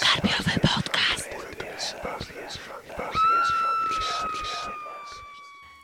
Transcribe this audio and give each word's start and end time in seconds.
Karpiowy 0.00 0.60
podcast. 0.60 1.28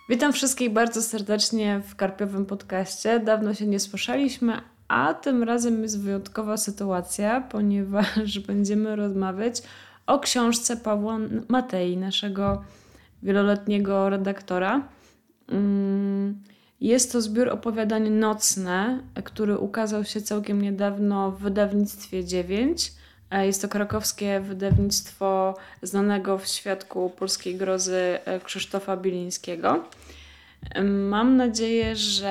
Witam 0.09 0.33
wszystkich 0.33 0.73
bardzo 0.73 1.03
serdecznie 1.03 1.81
w 1.89 1.97
Karpiowym 1.97 2.47
podcaście. 2.47 3.21
Dawno 3.21 3.55
się 3.55 3.67
nie 3.67 3.81
słyszeliśmy, 3.81 4.61
a 4.89 5.15
tym 5.15 5.43
razem 5.43 5.83
jest 5.83 6.01
wyjątkowa 6.01 6.57
sytuacja, 6.57 7.41
ponieważ 7.41 8.39
będziemy 8.47 8.97
rozmawiać 8.97 9.63
o 10.07 10.19
książce 10.19 10.77
Pawła 10.77 11.19
Matei, 11.49 11.97
naszego 11.97 12.65
wieloletniego 13.23 14.11
redaktora. 14.11 14.89
Mm, 15.49 16.43
jest 16.81 17.13
to 17.13 17.21
zbiór 17.21 17.49
opowiadań 17.49 18.11
nocne, 18.11 18.99
który 19.25 19.59
ukazał 19.59 20.05
się 20.05 20.23
całkiem 20.23 20.63
niedawno 20.63 21.31
w 21.31 21.39
wydawnictwie 21.39 22.25
9. 22.25 22.93
E, 23.31 23.47
jest 23.47 23.63
to 23.63 23.69
krakowskie 23.69 24.41
wydawnictwo 24.41 25.55
znanego 25.83 26.39
w 26.39 26.47
świadku 26.47 27.11
polskiej 27.11 27.57
grozy 27.57 28.19
e, 28.25 28.41
Krzysztofa 28.41 28.97
Bilińskiego. 28.97 29.85
Mam 30.85 31.37
nadzieję, 31.37 31.97
że 31.97 32.31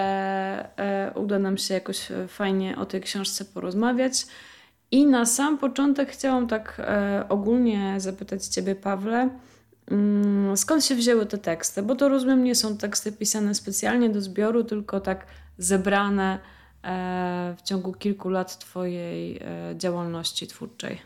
e, 0.77 1.11
uda 1.15 1.39
nam 1.39 1.57
się 1.57 1.73
jakoś 1.73 2.07
fajnie 2.27 2.77
o 2.77 2.85
tej 2.85 3.01
książce 3.01 3.45
porozmawiać. 3.45 4.25
I 4.91 5.05
na 5.05 5.25
sam 5.25 5.57
początek 5.57 6.09
chciałam 6.09 6.47
tak 6.47 6.81
ogólnie 7.29 7.95
zapytać 7.97 8.45
Ciebie, 8.45 8.75
Pawle, 8.75 9.29
skąd 10.55 10.85
się 10.85 10.95
wzięły 10.95 11.25
te 11.25 11.37
teksty? 11.37 11.83
Bo 11.83 11.95
to 11.95 12.09
rozumiem, 12.09 12.43
nie 12.43 12.55
są 12.55 12.77
teksty 12.77 13.11
pisane 13.11 13.55
specjalnie 13.55 14.09
do 14.09 14.21
zbioru, 14.21 14.63
tylko 14.63 14.99
tak 14.99 15.25
zebrane 15.57 16.39
e, 16.83 17.55
w 17.57 17.61
ciągu 17.61 17.93
kilku 17.93 18.29
lat 18.29 18.59
Twojej 18.59 19.37
e, 19.37 19.75
działalności 19.77 20.47
twórczej. 20.47 21.01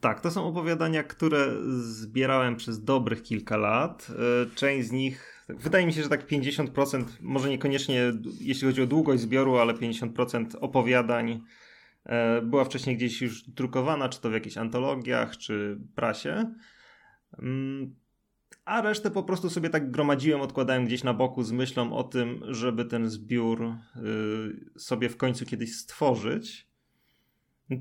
Tak, 0.00 0.20
to 0.20 0.30
są 0.30 0.46
opowiadania, 0.46 1.02
które 1.02 1.46
zbierałem 1.80 2.56
przez 2.56 2.84
dobrych 2.84 3.22
kilka 3.22 3.56
lat. 3.56 4.06
E, 4.10 4.54
część 4.54 4.88
z 4.88 4.92
nich, 4.92 5.44
wydaje 5.48 5.86
mi 5.86 5.92
się, 5.92 6.02
że 6.02 6.08
tak 6.08 6.26
50%, 6.28 7.04
może 7.20 7.48
niekoniecznie 7.48 8.12
jeśli 8.40 8.66
chodzi 8.66 8.82
o 8.82 8.86
długość 8.86 9.22
zbioru, 9.22 9.56
ale 9.56 9.74
50% 9.74 10.46
opowiadań 10.60 11.42
była 12.42 12.64
wcześniej 12.64 12.96
gdzieś 12.96 13.22
już 13.22 13.42
drukowana, 13.42 14.08
czy 14.08 14.20
to 14.20 14.30
w 14.30 14.32
jakichś 14.32 14.56
antologiach, 14.56 15.36
czy 15.36 15.78
prasie. 15.94 16.54
A 18.66 18.82
resztę 18.82 19.10
po 19.10 19.22
prostu 19.22 19.50
sobie 19.50 19.70
tak 19.70 19.90
gromadziłem, 19.90 20.40
odkładałem 20.40 20.84
gdzieś 20.84 21.04
na 21.04 21.14
boku 21.14 21.42
z 21.42 21.52
myślą 21.52 21.92
o 21.92 22.04
tym, 22.04 22.42
żeby 22.48 22.84
ten 22.84 23.10
zbiór 23.10 23.62
y, 23.62 24.80
sobie 24.80 25.08
w 25.08 25.16
końcu 25.16 25.46
kiedyś 25.46 25.76
stworzyć. 25.76 26.66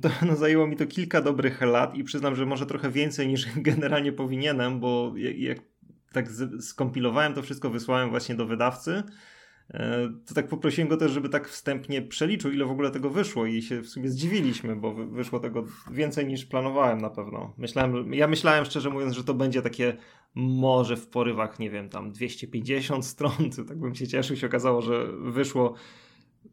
To 0.01 0.09
no, 0.27 0.35
zajęło 0.35 0.67
mi 0.67 0.75
to 0.75 0.85
kilka 0.85 1.21
dobrych 1.21 1.61
lat 1.61 1.95
i 1.95 2.03
przyznam, 2.03 2.35
że 2.35 2.45
może 2.45 2.65
trochę 2.65 2.91
więcej 2.91 3.27
niż 3.27 3.47
generalnie 3.71 4.11
powinienem, 4.11 4.79
bo 4.79 5.13
jak, 5.17 5.37
jak 5.37 5.59
tak 6.11 6.27
skompilowałem 6.59 7.33
to 7.33 7.41
wszystko, 7.41 7.69
wysłałem 7.69 8.09
właśnie 8.09 8.35
do 8.35 8.45
wydawcy, 8.45 9.03
to 10.25 10.33
tak 10.35 10.47
poprosiłem 10.47 10.89
go 10.89 10.97
też, 10.97 11.11
żeby 11.11 11.29
tak 11.29 11.47
wstępnie 11.47 12.01
przeliczył, 12.01 12.51
ile 12.51 12.65
w 12.65 12.71
ogóle 12.71 12.91
tego 12.91 13.09
wyszło 13.09 13.45
i 13.45 13.61
się 13.61 13.81
w 13.81 13.89
sumie 13.89 14.09
zdziwiliśmy, 14.09 14.75
bo 14.75 14.93
wyszło 14.93 15.39
tego 15.39 15.65
więcej 15.91 16.25
niż 16.25 16.45
planowałem 16.45 17.01
na 17.01 17.09
pewno. 17.09 17.53
Myślałem, 17.57 18.13
ja 18.13 18.27
myślałem 18.27 18.65
szczerze 18.65 18.89
mówiąc, 18.89 19.13
że 19.13 19.23
to 19.23 19.33
będzie 19.33 19.61
takie 19.61 19.97
może 20.35 20.97
w 20.97 21.07
porywach, 21.07 21.59
nie 21.59 21.69
wiem, 21.69 21.89
tam 21.89 22.11
250 22.11 23.05
stron, 23.05 23.31
tak 23.67 23.79
bym 23.79 23.95
się 23.95 24.07
cieszył, 24.07 24.35
się 24.35 24.47
okazało, 24.47 24.81
że 24.81 25.07
wyszło 25.11 25.73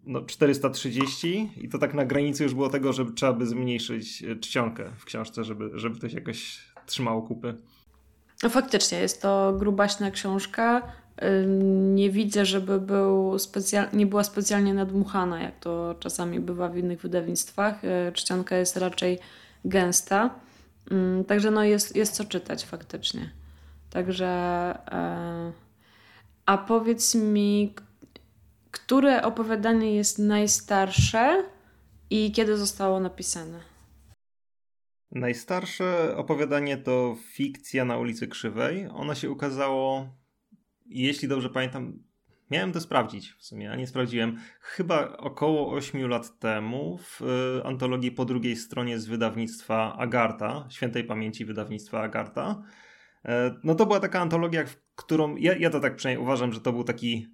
no 0.07 0.23
430 0.23 1.51
i 1.57 1.69
to 1.69 1.79
tak 1.79 1.95
na 1.95 2.05
granicy 2.05 2.43
już 2.43 2.55
było 2.55 2.69
tego, 2.69 2.93
że 2.93 3.05
trzeba 3.13 3.33
by 3.33 3.47
zmniejszyć 3.47 4.23
e, 4.23 4.37
czcionkę 4.37 4.93
w 4.99 5.05
książce, 5.05 5.45
żeby, 5.45 5.71
żeby 5.75 5.99
to 5.99 6.09
się 6.09 6.15
jakoś 6.15 6.59
trzymało 6.87 7.23
kupy. 7.23 7.55
No 8.43 8.51
faktycznie, 8.51 8.99
jest 8.99 9.23
to 9.23 9.55
grubaśna 9.59 10.11
książka, 10.11 10.83
nie 11.95 12.11
widzę, 12.11 12.45
żeby 12.45 12.81
był 12.81 13.39
specjal, 13.39 13.89
nie 13.93 14.07
była 14.07 14.25
specjalnie 14.25 14.75
nadmuchana, 14.75 15.43
jak 15.43 15.59
to 15.59 15.95
czasami 16.01 16.41
bywa 16.41 16.69
w 16.69 16.77
innych 16.77 17.01
wydawnictwach. 17.01 17.85
E, 17.85 18.13
czcionka 18.13 18.57
jest 18.57 18.77
raczej 18.77 19.19
gęsta. 19.65 20.31
Także 21.27 21.51
no 21.51 21.65
jest, 21.65 21.97
jest 21.97 22.15
co 22.15 22.25
czytać 22.25 22.65
faktycznie. 22.65 23.31
Także 23.91 24.27
e, 24.93 25.53
a 26.47 26.59
powiedz 26.59 27.15
mi, 27.15 27.75
które 28.71 29.23
opowiadanie 29.23 29.95
jest 29.95 30.19
najstarsze 30.19 31.45
i 32.11 32.33
kiedy 32.33 32.57
zostało 32.57 33.01
napisane? 33.01 33.61
Najstarsze 35.11 36.17
opowiadanie 36.17 36.77
to 36.77 37.17
Fikcja 37.33 37.85
na 37.85 37.99
ulicy 37.99 38.29
Krzywej. 38.29 38.89
Ono 38.95 39.15
się 39.15 39.31
ukazało 39.31 40.09
jeśli 40.95 41.29
dobrze 41.29 41.51
pamiętam, 41.51 41.99
miałem 42.51 42.73
to 42.73 42.81
sprawdzić 42.81 43.33
w 43.33 43.45
sumie, 43.45 43.73
a 43.73 43.77
nie 43.77 43.87
sprawdziłem. 43.87 44.39
Chyba 44.61 45.17
około 45.17 45.73
8 45.73 46.09
lat 46.09 46.39
temu 46.39 46.99
w 46.99 47.23
y, 47.23 47.65
antologii 47.65 48.13
po 48.13 48.25
drugiej 48.25 48.57
stronie 48.57 48.99
z 48.99 49.07
wydawnictwa 49.07 49.97
Agarta, 49.99 50.67
świętej 50.71 51.05
pamięci 51.05 51.45
wydawnictwa 51.45 52.03
Agarta. 52.03 52.63
E, 53.25 53.55
no 53.65 53.75
to 53.75 53.87
była 53.87 54.01
taka 54.01 54.21
antologia, 54.21 54.67
w 54.67 54.77
którą 54.95 55.37
ja, 55.37 55.57
ja 55.57 55.71
to 55.71 55.81
tak 55.81 55.97
przynajmniej 55.97 56.25
uważam, 56.25 56.53
że 56.53 56.61
to 56.61 56.73
był 56.73 56.85
taki 56.85 57.29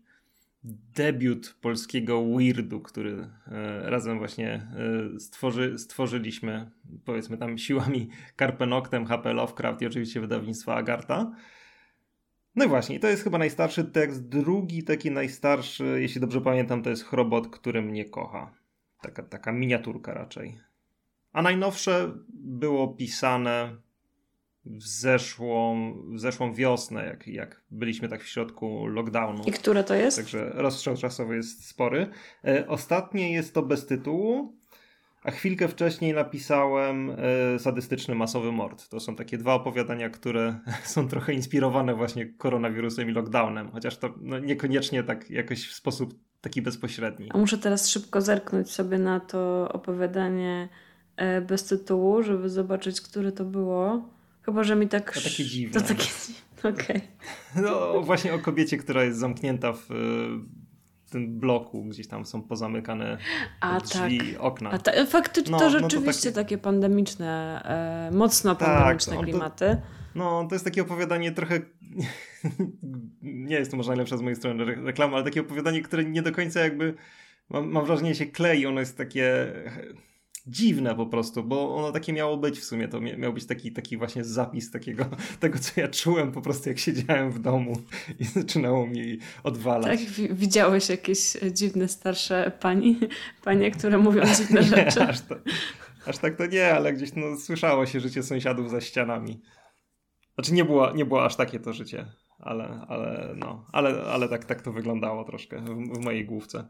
debiut 0.95 1.57
polskiego 1.61 2.25
weirdu, 2.37 2.81
który 2.81 3.29
e, 3.47 3.91
razem 3.91 4.19
właśnie 4.19 4.69
e, 5.17 5.21
stworzy, 5.21 5.79
stworzyliśmy, 5.79 6.71
powiedzmy 7.05 7.39
tam 7.39 7.59
siłami 7.59 8.09
Karpenoktem, 8.37 9.07
HP 9.07 9.33
Lovecraft 9.33 9.83
i 9.83 9.87
oczywiście 9.87 10.21
wydawnictwa 10.21 10.75
Agarta. 10.75 11.33
No 12.59 12.65
i 12.65 12.69
właśnie, 12.69 13.01
to 13.01 13.09
jest 13.09 13.25
chyba 13.25 13.39
najstarszy 13.39 13.85
tekst. 13.85 14.29
Drugi 14.29 14.85
taki 14.85 15.11
najstarszy, 15.11 15.99
jeśli 16.01 16.21
dobrze 16.21 16.41
pamiętam, 16.41 16.83
to 16.83 16.91
jest 16.91 17.05
Chrobot, 17.05 17.49
który 17.49 17.83
mnie 17.83 18.05
kocha. 18.05 18.55
Taka, 19.03 19.23
taka 19.23 19.53
miniaturka 19.53 20.15
raczej. 20.15 20.61
A 21.33 21.43
najnowsze 21.43 22.13
było 22.29 22.89
pisane 22.89 23.77
w 24.65 24.83
zeszłą, 24.87 25.93
w 26.15 26.21
zeszłą 26.21 26.55
wiosnę, 26.55 27.07
jak, 27.07 27.29
jak 27.29 27.63
byliśmy 27.71 28.09
tak 28.09 28.23
w 28.23 28.29
środku 28.29 28.87
lockdownu. 28.87 29.45
I 29.47 29.53
które 29.53 29.85
to 29.85 29.95
jest? 29.95 30.17
Także 30.17 30.51
rozstrzał 30.55 30.97
czasowy 30.97 31.37
jest 31.37 31.69
spory. 31.69 32.11
E, 32.45 32.69
ostatnie 32.69 33.33
jest 33.33 33.55
to 33.55 33.63
bez 33.63 33.87
tytułu. 33.87 34.58
A 35.23 35.31
chwilkę 35.31 35.69
wcześniej 35.69 36.15
napisałem 36.15 37.11
e, 37.55 37.59
Sadystyczny 37.59 38.15
Masowy 38.15 38.53
Mord. 38.53 38.89
To 38.89 39.01
są 39.01 39.17
takie 39.17 39.39
dwa 39.39 39.55
opowiadania, 39.55 40.11
które 40.11 40.59
są 40.85 41.09
trochę 41.09 41.33
inspirowane 41.33 41.95
właśnie 41.95 42.27
koronawirusem 42.27 43.11
i 43.11 43.13
lockdownem, 43.13 43.71
chociaż 43.71 43.97
to 43.97 44.15
no, 44.21 44.39
niekoniecznie 44.39 45.03
tak 45.03 45.31
jakoś 45.31 45.69
w 45.69 45.75
sposób 45.75 46.15
taki 46.41 46.63
bezpośredni. 46.63 47.29
A 47.35 47.39
muszę 47.39 47.59
teraz 47.59 47.89
szybko 47.89 48.21
zerknąć 48.21 48.71
sobie 48.71 48.99
na 48.99 49.21
to 49.21 49.69
opowiadanie 49.73 50.69
e, 51.17 51.41
bez 51.41 51.65
tytułu, 51.65 52.23
żeby 52.23 52.49
zobaczyć, 52.49 53.01
które 53.01 53.33
to 53.33 53.45
było. 53.45 54.09
Chyba, 54.43 54.65
że 54.65 54.77
mi 54.77 54.89
tak... 54.89 55.15
To 55.15 55.21
takie 55.21 55.45
dziwne. 55.45 55.81
To 55.81 55.87
takie... 55.87 56.05
Okej. 56.59 56.73
Okay. 56.73 57.63
No 57.63 58.01
właśnie 58.01 58.35
o 58.35 58.39
kobiecie, 58.39 58.77
która 58.77 59.05
jest 59.05 59.19
zamknięta 59.19 59.73
w 59.73 59.89
tym 61.11 61.39
bloku, 61.39 61.85
gdzieś 61.85 62.09
tam 62.09 62.27
są 62.27 62.43
pozamykane 62.43 63.19
A, 63.61 63.81
drzwi, 63.81 64.19
tak. 64.19 64.41
okna. 64.41 64.71
A 64.71 64.79
ta, 64.79 65.07
faktycznie 65.07 65.53
no, 65.53 65.59
to 65.59 65.71
rzeczywiście 65.71 66.29
no 66.29 66.33
to 66.33 66.41
takie... 66.41 66.45
takie 66.45 66.59
pandemiczne, 66.59 67.63
e, 68.13 68.17
mocno 68.17 68.55
tak, 68.55 68.69
pandemiczne 68.69 69.17
tak, 69.17 69.25
klimaty. 69.25 69.67
To, 69.67 69.99
no, 70.15 70.47
to 70.49 70.55
jest 70.55 70.65
takie 70.65 70.83
opowiadanie 70.83 71.33
trochę, 71.33 71.61
nie 73.23 73.57
jest 73.57 73.71
to 73.71 73.77
może 73.77 73.89
najlepsza 73.89 74.17
z 74.17 74.23
mojej 74.23 74.37
strony 74.37 74.65
reklama, 74.65 75.17
ale 75.17 75.25
takie 75.25 75.41
opowiadanie, 75.41 75.83
które 75.83 76.05
nie 76.05 76.23
do 76.23 76.33
końca 76.33 76.61
jakby, 76.61 76.95
mam, 77.51 77.69
mam 77.71 77.87
wrażenie, 77.87 78.15
się 78.15 78.27
klei, 78.27 78.67
ono 78.67 78.81
jest 78.81 78.97
takie 78.97 79.53
dziwne 80.49 80.95
po 80.95 81.07
prostu, 81.07 81.45
bo 81.45 81.77
ono 81.77 81.93
takie 81.93 82.13
miało 82.13 82.37
być 82.37 82.59
w 82.59 82.65
sumie. 82.65 82.89
To 82.89 83.01
miał 83.01 83.33
być 83.33 83.47
taki, 83.47 83.73
taki 83.73 83.97
właśnie 83.97 84.25
zapis 84.25 84.71
takiego, 84.71 85.05
tego, 85.41 85.59
co 85.59 85.81
ja 85.81 85.89
czułem 85.89 86.33
po 86.33 86.41
prostu, 86.41 86.69
jak 86.69 86.79
siedziałem 86.79 87.31
w 87.31 87.39
domu 87.39 87.73
i 88.19 88.25
zaczynało 88.41 88.87
mi 88.87 89.19
odwalać. 89.45 90.01
Tak, 90.01 90.09
widziałeś 90.31 90.89
jakieś 90.89 91.37
dziwne 91.53 91.89
starsze 91.89 92.53
pani, 92.61 92.99
panie, 93.45 93.71
które 93.71 93.99
mówią 93.99 94.23
dziwne 94.37 94.61
nie, 94.61 94.67
rzeczy? 94.67 95.03
Aż, 95.03 95.21
to, 95.21 95.35
aż 96.07 96.19
tak 96.19 96.37
to 96.37 96.47
nie, 96.47 96.75
ale 96.75 96.93
gdzieś 96.93 97.11
no, 97.17 97.37
słyszało 97.37 97.87
się 97.87 98.01
życie 98.01 98.23
sąsiadów 98.23 98.71
za 98.71 98.81
ścianami. 98.81 99.41
Znaczy 100.35 100.53
nie 100.53 100.65
było, 100.65 100.93
nie 100.93 101.05
było 101.05 101.25
aż 101.25 101.37
takie 101.37 101.61
to 101.61 101.73
życie, 101.73 102.07
ale, 102.39 102.87
ale, 102.89 103.35
no, 103.37 103.67
ale, 103.73 104.03
ale 104.03 104.29
tak, 104.29 104.45
tak 104.45 104.63
to 104.63 104.73
wyglądało 104.73 105.25
troszkę 105.25 105.61
w, 105.61 105.99
w 105.99 105.99
mojej 105.99 106.25
główce. 106.25 106.69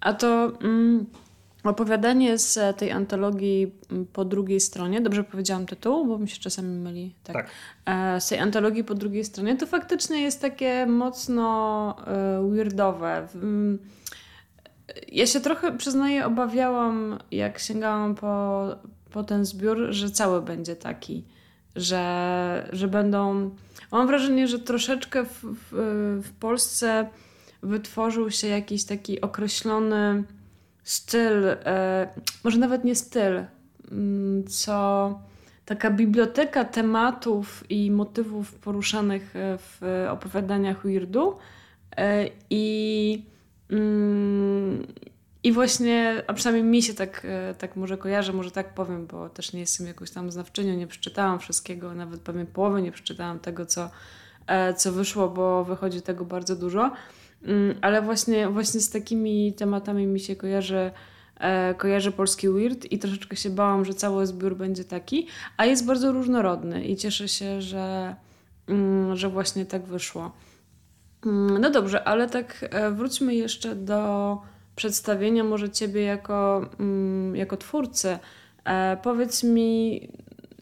A 0.00 0.12
to... 0.12 0.52
Mm 0.62 1.06
Opowiadanie 1.64 2.38
z 2.38 2.78
tej 2.78 2.90
antologii 2.90 3.72
mm, 3.90 4.06
po 4.06 4.24
drugiej 4.24 4.60
stronie, 4.60 5.00
dobrze 5.00 5.24
powiedziałam 5.24 5.66
tytuł, 5.66 6.06
bo 6.06 6.18
mi 6.18 6.28
się 6.28 6.40
czasami 6.40 6.78
myli. 6.78 7.14
Tak. 7.24 7.36
tak. 7.36 7.50
E, 7.86 8.20
z 8.20 8.28
tej 8.28 8.38
antologii 8.38 8.84
po 8.84 8.94
drugiej 8.94 9.24
stronie 9.24 9.56
to 9.56 9.66
faktycznie 9.66 10.22
jest 10.22 10.40
takie 10.40 10.86
mocno 10.86 11.96
e, 12.06 12.50
weirdowe. 12.50 13.28
ja 15.12 15.26
się 15.26 15.40
trochę, 15.40 15.76
przyznaję, 15.76 16.26
obawiałam, 16.26 17.18
jak 17.30 17.58
sięgałam 17.58 18.14
po, 18.14 18.66
po 19.10 19.24
ten 19.24 19.44
zbiór, 19.44 19.78
że 19.90 20.10
cały 20.10 20.42
będzie 20.42 20.76
taki, 20.76 21.24
że, 21.76 22.68
że 22.72 22.88
będą... 22.88 23.50
Mam 23.92 24.06
wrażenie, 24.06 24.48
że 24.48 24.58
troszeczkę 24.58 25.24
w, 25.24 25.42
w, 25.42 25.68
w 26.24 26.32
Polsce 26.32 27.08
wytworzył 27.62 28.30
się 28.30 28.46
jakiś 28.46 28.84
taki 28.84 29.20
określony 29.20 30.24
styl, 30.90 31.46
e, 31.48 32.08
może 32.44 32.58
nawet 32.58 32.84
nie 32.84 32.94
styl, 32.94 33.44
mm, 33.90 34.46
co 34.46 35.18
taka 35.64 35.90
biblioteka 35.90 36.64
tematów 36.64 37.64
i 37.70 37.90
motywów 37.90 38.54
poruszanych 38.54 39.36
e, 39.36 39.58
w 39.58 40.06
opowiadaniach 40.10 40.82
Weirdu. 40.82 41.38
E, 41.96 42.30
I, 42.50 43.24
mm, 43.70 44.86
I 45.42 45.52
właśnie, 45.52 46.22
a 46.26 46.32
przynajmniej 46.32 46.64
mi 46.64 46.82
się 46.82 46.94
tak, 46.94 47.26
tak 47.58 47.76
może 47.76 47.98
kojarzy, 47.98 48.32
może 48.32 48.50
tak 48.50 48.74
powiem, 48.74 49.06
bo 49.06 49.28
też 49.28 49.52
nie 49.52 49.60
jestem 49.60 49.86
jakąś 49.86 50.10
tam 50.10 50.30
znawczynią, 50.30 50.76
nie 50.76 50.86
przeczytałam 50.86 51.38
wszystkiego, 51.38 51.94
nawet 51.94 52.20
pewnie 52.20 52.46
połowy 52.46 52.82
nie 52.82 52.92
przeczytałam 52.92 53.40
tego, 53.40 53.66
co, 53.66 53.90
co 54.76 54.92
wyszło, 54.92 55.28
bo 55.28 55.64
wychodzi 55.64 56.02
tego 56.02 56.24
bardzo 56.24 56.56
dużo. 56.56 56.92
Mm, 57.42 57.74
ale 57.80 58.02
właśnie, 58.02 58.48
właśnie 58.48 58.80
z 58.80 58.90
takimi 58.90 59.52
tematami 59.52 60.06
mi 60.06 60.20
się 60.20 60.36
kojarzy, 60.36 60.90
e, 61.40 61.74
kojarzy 61.74 62.12
polski 62.12 62.48
weird 62.48 62.92
i 62.92 62.98
troszeczkę 62.98 63.36
się 63.36 63.50
bałam, 63.50 63.84
że 63.84 63.94
cały 63.94 64.26
zbiór 64.26 64.56
będzie 64.56 64.84
taki, 64.84 65.26
a 65.56 65.66
jest 65.66 65.86
bardzo 65.86 66.12
różnorodny 66.12 66.84
i 66.84 66.96
cieszę 66.96 67.28
się, 67.28 67.62
że, 67.62 68.16
mm, 68.66 69.16
że 69.16 69.28
właśnie 69.28 69.66
tak 69.66 69.82
wyszło. 69.82 70.32
Mm, 71.26 71.58
no 71.58 71.70
dobrze, 71.70 72.04
ale 72.04 72.28
tak 72.28 72.68
e, 72.70 72.90
wróćmy 72.90 73.34
jeszcze 73.34 73.76
do 73.76 74.38
przedstawienia 74.76 75.44
może 75.44 75.70
ciebie 75.70 76.02
jako, 76.02 76.70
jako 77.34 77.56
twórcy. 77.56 78.18
E, 78.64 78.96
powiedz 78.96 79.44
mi, 79.44 80.00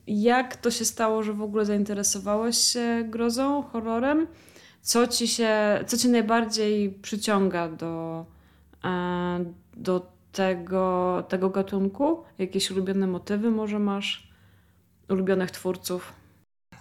jak 0.06 0.56
to 0.56 0.70
się 0.70 0.84
stało, 0.84 1.22
że 1.22 1.32
w 1.32 1.42
ogóle 1.42 1.64
zainteresowałeś 1.64 2.58
się 2.58 3.04
grozą, 3.08 3.62
horrorem? 3.62 4.26
Co 4.80 5.06
ci 5.06 5.28
się, 5.28 5.84
co 5.86 5.96
cię 5.96 6.08
najbardziej 6.08 6.90
przyciąga 6.90 7.68
do, 7.68 8.26
e, 8.84 9.44
do 9.76 10.12
tego, 10.32 11.24
tego 11.28 11.50
gatunku? 11.50 12.22
Jakieś 12.38 12.70
ulubione 12.70 13.06
motywy 13.06 13.50
może 13.50 13.78
masz? 13.78 14.28
Ulubionych 15.08 15.50
twórców? 15.50 16.12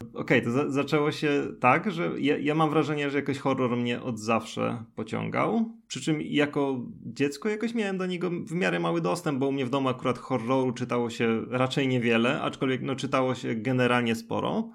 Okej, 0.02 0.14
okay, 0.14 0.42
to 0.42 0.52
za 0.52 0.70
zaczęło 0.70 1.12
się 1.12 1.44
tak, 1.60 1.92
że 1.92 2.12
ja, 2.20 2.38
ja, 2.38 2.56
mam 2.56 2.70
wrażenie, 2.70 3.10
że 3.10 3.18
jakoś 3.18 3.38
horror 3.38 3.78
mnie 3.78 4.02
od 4.02 4.20
zawsze 4.20 4.84
pociągał. 4.96 5.72
Przy 5.88 6.02
czym 6.02 6.22
jako 6.22 6.86
dziecko 7.06 7.50
jakoś 7.50 7.74
miałem 7.74 7.98
do 7.98 8.06
niego 8.06 8.30
w 8.30 8.52
miarę 8.52 8.80
mały 8.80 9.02
dostęp, 9.02 9.40
bo 9.40 9.48
u 9.48 9.52
mnie 9.52 9.66
w 9.66 9.70
domu 9.70 9.90
akurat 9.90 10.18
horroru 10.18 10.72
czytało 10.72 11.10
się 11.10 11.42
raczej 11.50 11.88
niewiele, 11.88 12.42
aczkolwiek 12.42 12.82
no, 12.82 12.96
czytało 12.96 13.36
się 13.36 13.56
generalnie 13.56 14.16
sporo. 14.16 14.70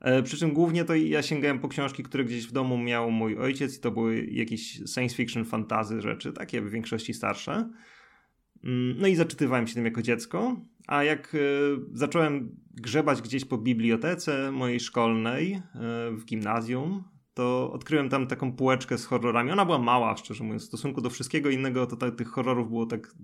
E, 0.00 0.22
przy 0.22 0.36
czym 0.36 0.52
głównie 0.52 0.84
to 0.84 0.94
ja 0.94 1.22
sięgałem 1.22 1.58
po 1.58 1.68
książki, 1.68 2.02
które 2.02 2.24
gdzieś 2.24 2.46
w 2.46 2.52
domu 2.52 2.78
miał 2.78 3.10
mój 3.10 3.38
ojciec 3.38 3.76
i 3.76 3.80
to 3.80 3.90
były 3.90 4.24
jakieś 4.24 4.80
science 4.94 5.16
fiction, 5.16 5.44
fantazy 5.44 6.00
rzeczy, 6.00 6.32
takie 6.32 6.60
w 6.60 6.70
większości 6.70 7.14
starsze. 7.14 7.70
Mm, 8.64 8.94
no 8.98 9.06
i 9.06 9.14
zaczytywałem 9.14 9.66
się 9.66 9.74
tym 9.74 9.84
jako 9.84 10.02
dziecko, 10.02 10.56
a 10.86 11.04
jak 11.04 11.34
e, 11.34 11.38
zacząłem 11.92 12.56
grzebać 12.74 13.22
gdzieś 13.22 13.44
po 13.44 13.58
bibliotece 13.58 14.52
mojej 14.52 14.80
szkolnej 14.80 15.52
e, 15.54 15.60
w 16.12 16.24
gimnazjum, 16.24 17.04
to 17.34 17.72
odkryłem 17.72 18.08
tam 18.08 18.26
taką 18.26 18.52
półeczkę 18.52 18.98
z 18.98 19.04
horrorami. 19.04 19.50
Ona 19.50 19.64
była 19.64 19.78
mała, 19.78 20.16
szczerze 20.16 20.44
mówiąc, 20.44 20.62
w 20.62 20.66
stosunku 20.66 21.00
do 21.00 21.10
wszystkiego 21.10 21.50
innego, 21.50 21.86
to 21.86 21.96
tak, 21.96 22.14
tych 22.16 22.28
horrorów 22.28 22.68
było 22.68 22.86
tak, 22.86 23.14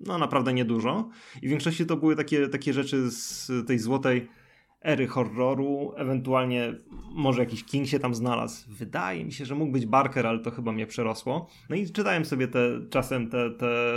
no 0.00 0.18
naprawdę 0.18 0.54
niedużo. 0.54 1.08
I 1.42 1.46
w 1.46 1.50
większości 1.50 1.86
to 1.86 1.96
były 1.96 2.16
takie, 2.16 2.48
takie 2.48 2.72
rzeczy 2.72 3.10
z 3.10 3.50
tej 3.66 3.78
złotej 3.78 4.28
ery 4.84 5.06
horroru, 5.06 5.92
ewentualnie 5.96 6.74
może 7.14 7.40
jakiś 7.40 7.64
King 7.64 7.88
się 7.88 7.98
tam 7.98 8.14
znalazł. 8.14 8.70
Wydaje 8.70 9.24
mi 9.24 9.32
się, 9.32 9.44
że 9.44 9.54
mógł 9.54 9.72
być 9.72 9.86
Barker, 9.86 10.26
ale 10.26 10.38
to 10.38 10.50
chyba 10.50 10.72
mnie 10.72 10.86
przerosło. 10.86 11.48
No 11.70 11.76
i 11.76 11.90
czytałem 11.90 12.24
sobie 12.24 12.48
te 12.48 12.80
czasem 12.90 13.30
te, 13.30 13.50
te 13.50 13.94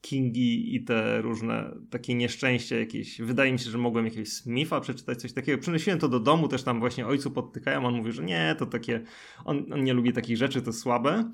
Kingi 0.00 0.76
i 0.76 0.84
te 0.84 1.22
różne 1.22 1.74
takie 1.90 2.14
nieszczęście 2.14 2.78
jakieś. 2.78 3.20
Wydaje 3.20 3.52
mi 3.52 3.58
się, 3.58 3.70
że 3.70 3.78
mogłem 3.78 4.04
jakiegoś 4.04 4.28
Smitha 4.28 4.80
przeczytać, 4.80 5.20
coś 5.20 5.32
takiego. 5.32 5.58
Przynosiłem 5.58 5.98
to 5.98 6.08
do 6.08 6.20
domu, 6.20 6.48
też 6.48 6.62
tam 6.62 6.80
właśnie 6.80 7.06
ojcu 7.06 7.30
podtykałem, 7.30 7.84
on 7.84 7.94
mówi, 7.94 8.12
że 8.12 8.24
nie, 8.24 8.56
to 8.58 8.66
takie, 8.66 9.02
on, 9.44 9.72
on 9.72 9.84
nie 9.84 9.94
lubi 9.94 10.12
takich 10.12 10.36
rzeczy, 10.36 10.62
to 10.62 10.72
słabe. 10.72 11.30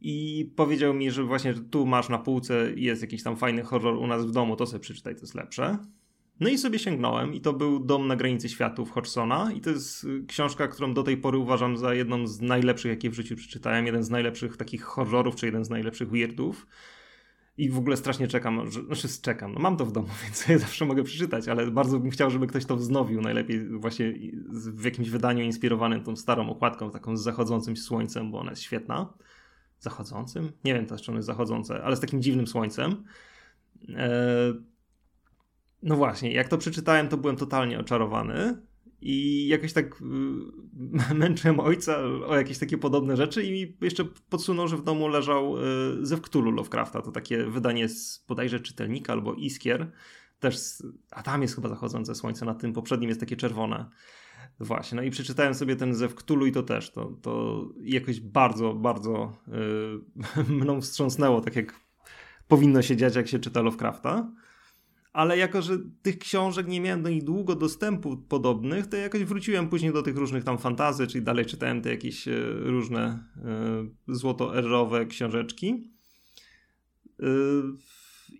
I 0.00 0.46
powiedział 0.56 0.94
mi, 0.94 1.10
że 1.10 1.24
właśnie 1.24 1.54
tu 1.54 1.86
masz 1.86 2.08
na 2.08 2.18
półce 2.18 2.72
jest 2.76 3.02
jakiś 3.02 3.22
tam 3.22 3.36
fajny 3.36 3.62
horror 3.62 3.94
u 3.94 4.06
nas 4.06 4.26
w 4.26 4.30
domu, 4.30 4.56
to 4.56 4.66
sobie 4.66 4.80
przeczytaj, 4.80 5.14
to 5.14 5.20
jest 5.20 5.34
lepsze. 5.34 5.78
No 6.40 6.48
i 6.48 6.58
sobie 6.58 6.78
sięgnąłem 6.78 7.34
i 7.34 7.40
to 7.40 7.52
był 7.52 7.80
Dom 7.80 8.06
na 8.06 8.16
granicy 8.16 8.48
światów 8.48 8.90
Hodgsona 8.90 9.52
i 9.52 9.60
to 9.60 9.70
jest 9.70 10.04
y, 10.04 10.24
książka, 10.28 10.68
którą 10.68 10.94
do 10.94 11.02
tej 11.02 11.16
pory 11.16 11.38
uważam 11.38 11.76
za 11.76 11.94
jedną 11.94 12.26
z 12.26 12.40
najlepszych, 12.40 12.90
jakie 12.90 13.10
w 13.10 13.14
życiu 13.14 13.36
przeczytałem, 13.36 13.86
jeden 13.86 14.02
z 14.02 14.10
najlepszych 14.10 14.56
takich 14.56 14.82
horrorów, 14.82 15.36
czy 15.36 15.46
jeden 15.46 15.64
z 15.64 15.70
najlepszych 15.70 16.10
weirdów. 16.10 16.66
I 17.58 17.70
w 17.70 17.78
ogóle 17.78 17.96
strasznie 17.96 18.28
czekam, 18.28 18.70
że, 18.70 18.82
znaczy 18.82 19.08
czekam, 19.22 19.52
no 19.52 19.60
mam 19.60 19.76
to 19.76 19.86
w 19.86 19.92
domu, 19.92 20.08
więc 20.24 20.48
ja 20.48 20.58
zawsze 20.58 20.84
mogę 20.84 21.02
przeczytać, 21.02 21.48
ale 21.48 21.70
bardzo 21.70 21.98
bym 21.98 22.10
chciał, 22.10 22.30
żeby 22.30 22.46
ktoś 22.46 22.64
to 22.64 22.76
wznowił, 22.76 23.20
najlepiej 23.20 23.68
właśnie 23.68 24.14
w 24.52 24.84
jakimś 24.84 25.10
wydaniu 25.10 25.44
inspirowanym 25.44 26.04
tą 26.04 26.16
starą 26.16 26.50
okładką, 26.50 26.90
taką 26.90 27.16
z 27.16 27.22
zachodzącym 27.22 27.76
słońcem, 27.76 28.30
bo 28.30 28.40
ona 28.40 28.50
jest 28.50 28.62
świetna. 28.62 29.12
Zachodzącym? 29.78 30.52
Nie 30.64 30.74
wiem 30.74 30.86
też, 30.86 31.02
czy 31.02 31.10
ono 31.10 31.18
jest 31.18 31.26
zachodzące, 31.26 31.82
ale 31.82 31.96
z 31.96 32.00
takim 32.00 32.22
dziwnym 32.22 32.46
słońcem. 32.46 33.04
Eee, 33.88 34.69
no 35.82 35.96
właśnie, 35.96 36.32
jak 36.32 36.48
to 36.48 36.58
przeczytałem, 36.58 37.08
to 37.08 37.16
byłem 37.16 37.36
totalnie 37.36 37.78
oczarowany. 37.78 38.62
I 39.02 39.48
jakoś 39.48 39.72
tak 39.72 40.00
y, 40.00 41.14
męczyłem 41.14 41.60
ojca 41.60 41.98
o 42.26 42.36
jakieś 42.36 42.58
takie 42.58 42.78
podobne 42.78 43.16
rzeczy 43.16 43.42
i 43.42 43.52
mi 43.52 43.76
jeszcze 43.80 44.04
podsunął, 44.04 44.68
że 44.68 44.76
w 44.76 44.84
domu 44.84 45.08
leżał 45.08 45.56
y, 45.58 45.60
Zew 46.06 46.20
Cthulhu 46.20 46.50
Lovecrafta. 46.50 47.02
To 47.02 47.12
takie 47.12 47.44
wydanie 47.44 47.88
z 47.88 48.24
bodajże 48.28 48.60
czytelnika 48.60 49.12
albo 49.12 49.34
Iskier. 49.34 49.90
Też, 50.40 50.56
a 51.10 51.22
tam 51.22 51.42
jest 51.42 51.54
chyba 51.54 51.68
zachodzące 51.68 52.14
słońce, 52.14 52.44
na 52.46 52.54
tym 52.54 52.72
poprzednim 52.72 53.08
jest 53.08 53.20
takie 53.20 53.36
czerwone. 53.36 53.90
Właśnie, 54.60 54.96
no 54.96 55.02
i 55.02 55.10
przeczytałem 55.10 55.54
sobie 55.54 55.76
ten 55.76 55.94
Zew 55.94 56.14
Cthulhu 56.14 56.46
i 56.46 56.52
to 56.52 56.62
też, 56.62 56.92
to, 56.92 57.04
to 57.22 57.64
jakoś 57.82 58.20
bardzo, 58.20 58.74
bardzo 58.74 59.36
yy, 60.36 60.44
mną 60.58 60.80
wstrząsnęło, 60.80 61.40
tak 61.40 61.56
jak 61.56 61.80
powinno 62.48 62.82
się 62.82 62.96
dziać, 62.96 63.16
jak 63.16 63.28
się 63.28 63.38
czyta 63.38 63.60
Lovecrafta 63.60 64.32
ale 65.12 65.38
jako, 65.38 65.62
że 65.62 65.78
tych 66.02 66.18
książek 66.18 66.68
nie 66.68 66.80
miałem 66.80 67.02
do 67.02 67.10
nich 67.10 67.24
długo 67.24 67.54
dostępu 67.54 68.16
podobnych, 68.16 68.86
to 68.86 68.96
jakoś 68.96 69.24
wróciłem 69.24 69.68
później 69.68 69.92
do 69.92 70.02
tych 70.02 70.16
różnych 70.16 70.44
tam 70.44 70.58
fantazy, 70.58 71.06
czyli 71.06 71.24
dalej 71.24 71.46
czytałem 71.46 71.82
te 71.82 71.90
jakieś 71.90 72.28
e, 72.28 72.32
różne 72.50 73.24
e, 74.08 74.14
złoto-erowe 74.14 75.06
książeczki. 75.06 75.90
E, 77.20 77.26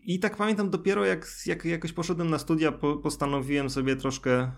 I 0.03 0.19
tak 0.19 0.37
pamiętam 0.37 0.71
dopiero 0.71 1.05
jak, 1.05 1.27
jak 1.47 1.65
jakoś 1.65 1.93
poszedłem 1.93 2.31
na 2.31 2.39
studia, 2.39 2.73
po, 2.73 2.97
postanowiłem 2.97 3.71
sobie 3.71 3.97
troszkę 3.97 4.51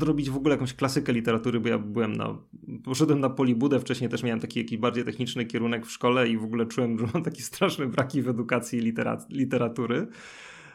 zrobić 0.00 0.30
w 0.30 0.36
ogóle 0.36 0.54
jakąś 0.54 0.74
klasykę 0.74 1.12
literatury, 1.12 1.60
bo 1.60 1.68
ja 1.68 1.78
byłem 1.78 2.12
na, 2.12 2.38
poszedłem 2.84 3.20
na 3.20 3.30
polibudę, 3.30 3.80
wcześniej 3.80 4.10
też 4.10 4.22
miałem 4.22 4.40
taki 4.40 4.58
jakiś 4.58 4.78
bardziej 4.78 5.04
techniczny 5.04 5.46
kierunek 5.46 5.86
w 5.86 5.90
szkole 5.90 6.28
i 6.28 6.38
w 6.38 6.44
ogóle 6.44 6.66
czułem, 6.66 6.98
że 6.98 7.06
mam 7.14 7.22
takie 7.22 7.42
straszne 7.42 7.86
braki 7.86 8.22
w 8.22 8.28
edukacji 8.28 8.80
litera, 8.80 9.26
literatury. 9.30 10.06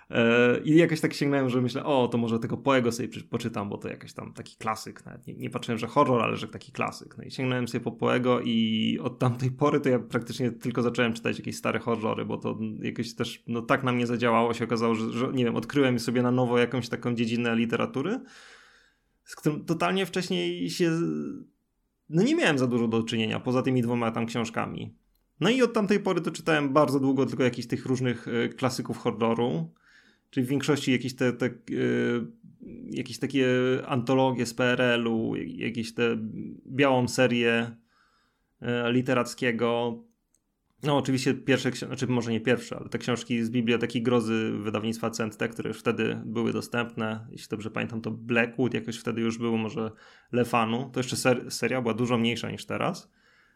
E, 0.09 0.59
I 0.63 0.75
jakoś 0.75 1.01
tak 1.01 1.13
sięgnąłem, 1.13 1.49
że 1.49 1.61
myślę, 1.61 1.85
o, 1.85 2.07
to 2.07 2.17
może 2.17 2.39
tego 2.39 2.57
Poego 2.57 2.91
sobie 2.91 3.09
poczytam, 3.29 3.69
bo 3.69 3.77
to 3.77 3.87
jakiś 3.89 4.13
tam 4.13 4.33
taki 4.33 4.55
klasyk. 4.57 5.05
Nawet 5.05 5.27
nie, 5.27 5.33
nie 5.33 5.49
patrzyłem, 5.49 5.77
że 5.77 5.87
horror, 5.87 6.21
ale 6.21 6.37
że 6.37 6.47
taki 6.47 6.71
klasyk. 6.71 7.17
No 7.17 7.23
i 7.23 7.31
sięgnąłem 7.31 7.67
sobie 7.67 7.83
po 7.83 7.91
Poego 7.91 8.41
i 8.41 8.99
od 9.03 9.19
tamtej 9.19 9.51
pory 9.51 9.79
to 9.79 9.89
ja 9.89 9.99
praktycznie 9.99 10.51
tylko 10.51 10.81
zacząłem 10.81 11.13
czytać 11.13 11.37
jakieś 11.37 11.57
stare 11.57 11.79
horrory, 11.79 12.25
bo 12.25 12.37
to 12.37 12.57
jakoś 12.81 13.15
też 13.15 13.43
no, 13.47 13.61
tak 13.61 13.83
na 13.83 13.91
mnie 13.91 14.07
zadziałało. 14.07 14.53
się 14.53 14.63
okazało, 14.63 14.95
że, 14.95 15.11
że 15.11 15.27
nie 15.33 15.45
wiem, 15.45 15.55
odkryłem 15.55 15.99
sobie 15.99 16.21
na 16.21 16.31
nowo 16.31 16.57
jakąś 16.57 16.89
taką 16.89 17.15
dziedzinę 17.15 17.55
literatury, 17.55 18.19
z 19.23 19.35
którą 19.35 19.65
totalnie 19.65 20.05
wcześniej 20.05 20.69
się 20.69 20.91
no 22.09 22.23
nie 22.23 22.35
miałem 22.35 22.57
za 22.57 22.67
dużo 22.67 22.87
do 22.87 23.03
czynienia, 23.03 23.39
poza 23.39 23.61
tymi 23.61 23.81
dwoma 23.81 24.11
tam 24.11 24.25
książkami. 24.25 24.95
No 25.39 25.49
i 25.49 25.61
od 25.61 25.73
tamtej 25.73 25.99
pory 25.99 26.21
to 26.21 26.31
czytałem 26.31 26.73
bardzo 26.73 26.99
długo 26.99 27.25
tylko 27.25 27.43
jakichś 27.43 27.67
tych 27.67 27.85
różnych 27.85 28.27
e, 28.27 28.49
klasyków 28.49 28.97
horroru. 28.97 29.73
Czyli 30.29 30.45
w 30.45 30.49
większości 30.49 30.91
jakieś 30.91 31.15
te, 31.15 31.33
te 31.33 31.49
yy, 31.69 32.27
jakieś 32.91 33.19
takie 33.19 33.47
antologie 33.87 34.45
z 34.45 34.53
PRL-u, 34.53 35.35
jakieś 35.35 35.93
te 35.93 36.17
białą 36.67 37.07
serię 37.07 37.75
yy, 38.61 38.67
literackiego. 38.91 40.03
No, 40.83 40.97
oczywiście 40.97 41.33
pierwsze, 41.33 41.71
znaczy 41.71 42.07
może 42.07 42.31
nie 42.31 42.41
pierwsze, 42.41 42.77
ale 42.77 42.89
te 42.89 42.97
książki 42.97 43.43
z 43.43 43.49
Biblioteki 43.49 44.01
Grozy 44.01 44.51
wydawnictwa 44.59 45.09
CNT, 45.09 45.47
które 45.47 45.67
już 45.67 45.79
wtedy 45.79 46.21
były 46.25 46.53
dostępne. 46.53 47.27
Jeśli 47.31 47.47
dobrze 47.49 47.71
pamiętam, 47.71 48.01
to 48.01 48.11
Blackwood 48.11 48.73
jakoś 48.73 48.97
wtedy 48.97 49.21
już 49.21 49.37
było, 49.37 49.57
może 49.57 49.91
Lefanu. 50.31 50.89
To 50.93 50.99
jeszcze 50.99 51.15
ser, 51.15 51.51
seria 51.51 51.81
była 51.81 51.93
dużo 51.93 52.17
mniejsza 52.17 52.51
niż 52.51 52.65
teraz. 52.65 53.11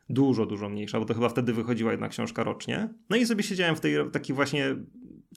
Dużo, 0.10 0.46
dużo 0.46 0.70
mniejsza, 0.70 1.00
bo 1.00 1.06
to 1.06 1.14
chyba 1.14 1.30
wtedy 1.30 1.54
wychodziła 1.54 1.92
jedna 1.92 2.10
książka 2.10 2.44
rocznie. 2.44 2.94
No 3.10 3.18
i 3.18 3.26
sobie 3.26 3.44
siedziałem 3.44 3.76
w 3.76 3.80
tej 3.80 3.96
takiej 4.12 4.36
właśnie 4.36 4.76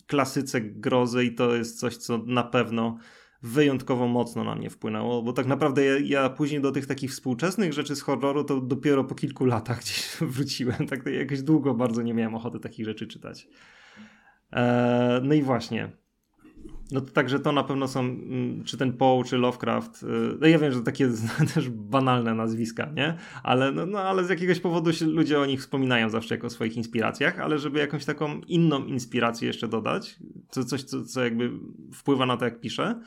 klasyce 0.06 0.60
grozy 0.60 1.24
i 1.24 1.34
to 1.34 1.54
jest 1.54 1.80
coś, 1.80 1.96
co 1.96 2.18
na 2.18 2.42
pewno 2.42 2.98
wyjątkowo 3.42 4.08
mocno 4.08 4.44
na 4.44 4.54
mnie 4.54 4.70
wpłynęło, 4.70 5.22
bo 5.22 5.32
tak 5.32 5.46
naprawdę 5.46 5.84
ja, 5.84 5.98
ja, 5.98 6.30
później 6.30 6.60
do 6.60 6.72
tych 6.72 6.86
takich 6.86 7.10
współczesnych 7.10 7.72
rzeczy 7.72 7.96
z 7.96 8.02
horroru 8.02 8.44
to 8.44 8.60
dopiero 8.60 9.04
po 9.04 9.14
kilku 9.14 9.44
latach 9.44 9.80
gdzieś 9.82 10.16
wróciłem. 10.20 10.86
Tak 10.86 11.06
jakoś 11.06 11.42
długo 11.42 11.74
bardzo 11.74 12.02
nie 12.02 12.14
miałem 12.14 12.34
ochoty 12.34 12.60
takich 12.60 12.84
rzeczy 12.84 13.06
czytać. 13.06 13.48
Eee, 14.52 15.20
no 15.22 15.34
i 15.34 15.42
właśnie. 15.42 16.05
No 16.90 17.00
to 17.00 17.12
także 17.12 17.40
to 17.40 17.52
na 17.52 17.64
pewno 17.64 17.88
są, 17.88 18.00
mm, 18.00 18.64
czy 18.64 18.76
ten 18.76 18.92
Poe, 18.92 19.22
czy 19.26 19.36
Lovecraft. 19.36 20.02
Y, 20.02 20.06
no 20.40 20.46
ja 20.46 20.58
wiem, 20.58 20.72
że 20.72 20.82
takie 20.82 21.08
też 21.54 21.70
banalne 21.70 22.34
nazwiska, 22.34 22.90
nie? 22.94 23.16
Ale, 23.42 23.72
no, 23.72 23.86
no, 23.86 23.98
ale 23.98 24.24
z 24.24 24.28
jakiegoś 24.28 24.60
powodu 24.60 24.90
ludzie 25.06 25.40
o 25.40 25.46
nich 25.46 25.60
wspominają 25.60 26.10
zawsze 26.10 26.34
jako 26.34 26.46
o 26.46 26.50
swoich 26.50 26.76
inspiracjach, 26.76 27.40
ale 27.40 27.58
żeby 27.58 27.78
jakąś 27.78 28.04
taką 28.04 28.40
inną 28.40 28.84
inspirację 28.84 29.46
jeszcze 29.46 29.68
dodać, 29.68 30.16
co, 30.50 30.64
coś, 30.64 30.82
co, 30.82 31.04
co 31.04 31.24
jakby 31.24 31.50
wpływa 31.94 32.26
na 32.26 32.36
to, 32.36 32.44
jak 32.44 32.60
piszę, 32.60 33.00